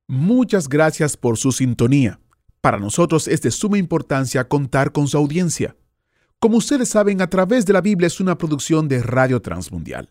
Muchas 0.06 0.68
gracias 0.68 1.16
por 1.16 1.36
su 1.36 1.50
sintonía. 1.50 2.20
Para 2.60 2.78
nosotros 2.78 3.26
es 3.26 3.42
de 3.42 3.50
suma 3.50 3.76
importancia 3.76 4.46
contar 4.46 4.92
con 4.92 5.08
su 5.08 5.16
audiencia. 5.16 5.74
Como 6.38 6.58
ustedes 6.58 6.90
saben, 6.90 7.20
a 7.22 7.28
través 7.28 7.66
de 7.66 7.72
la 7.72 7.80
Biblia 7.80 8.06
es 8.06 8.20
una 8.20 8.38
producción 8.38 8.86
de 8.86 9.02
Radio 9.02 9.42
Transmundial. 9.42 10.10